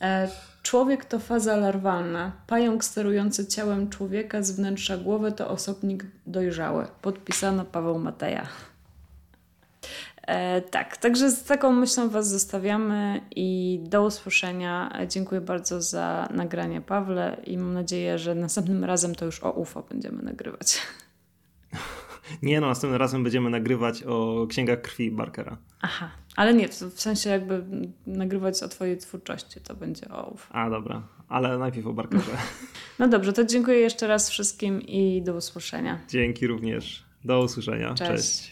E, 0.01 0.29
człowiek 0.63 1.05
to 1.05 1.19
faza 1.19 1.55
larwalna. 1.55 2.31
Pająk 2.47 2.83
sterujący 2.83 3.47
ciałem 3.47 3.89
człowieka 3.89 4.43
z 4.43 4.51
wnętrza 4.51 4.97
głowy 4.97 5.31
to 5.31 5.49
osobnik 5.49 6.05
dojrzały. 6.27 6.87
Podpisano 7.01 7.65
Paweł 7.65 7.99
Mateja. 7.99 8.47
E, 10.27 10.61
tak, 10.61 10.97
także 10.97 11.31
z 11.31 11.43
taką 11.43 11.71
myślą 11.71 12.09
Was 12.09 12.29
zostawiamy 12.29 13.21
i 13.35 13.79
do 13.83 14.03
usłyszenia. 14.03 14.97
Dziękuję 15.09 15.41
bardzo 15.41 15.81
za 15.81 16.27
nagranie, 16.33 16.81
Pawle, 16.81 17.41
i 17.45 17.57
mam 17.57 17.73
nadzieję, 17.73 18.19
że 18.19 18.35
następnym 18.35 18.85
razem 18.85 19.15
to 19.15 19.25
już 19.25 19.43
o 19.43 19.51
UFO 19.51 19.83
będziemy 19.89 20.23
nagrywać. 20.23 20.77
Nie 22.41 22.61
no, 22.61 22.67
następnym 22.67 22.99
razem 22.99 23.23
będziemy 23.23 23.49
nagrywać 23.49 24.03
o 24.03 24.47
księgach 24.49 24.81
krwi 24.81 25.11
Barkera. 25.11 25.57
Aha, 25.81 26.11
ale 26.35 26.53
nie, 26.53 26.67
w 26.67 27.01
sensie 27.01 27.29
jakby 27.29 27.63
nagrywać 28.07 28.63
o 28.63 28.67
Twojej 28.67 28.97
twórczości, 28.97 29.61
to 29.61 29.75
będzie 29.75 30.09
o 30.09 30.29
UFO. 30.29 30.55
A 30.55 30.69
dobra, 30.69 31.07
ale 31.27 31.57
najpierw 31.57 31.87
o 31.87 31.93
Barkerze. 31.93 32.31
No 32.99 33.07
dobrze, 33.07 33.33
to 33.33 33.45
dziękuję 33.45 33.77
jeszcze 33.77 34.07
raz 34.07 34.29
wszystkim 34.29 34.81
i 34.81 35.21
do 35.21 35.35
usłyszenia. 35.35 35.99
Dzięki 36.09 36.47
również. 36.47 37.03
Do 37.25 37.39
usłyszenia. 37.39 37.93
Cześć. 37.93 38.51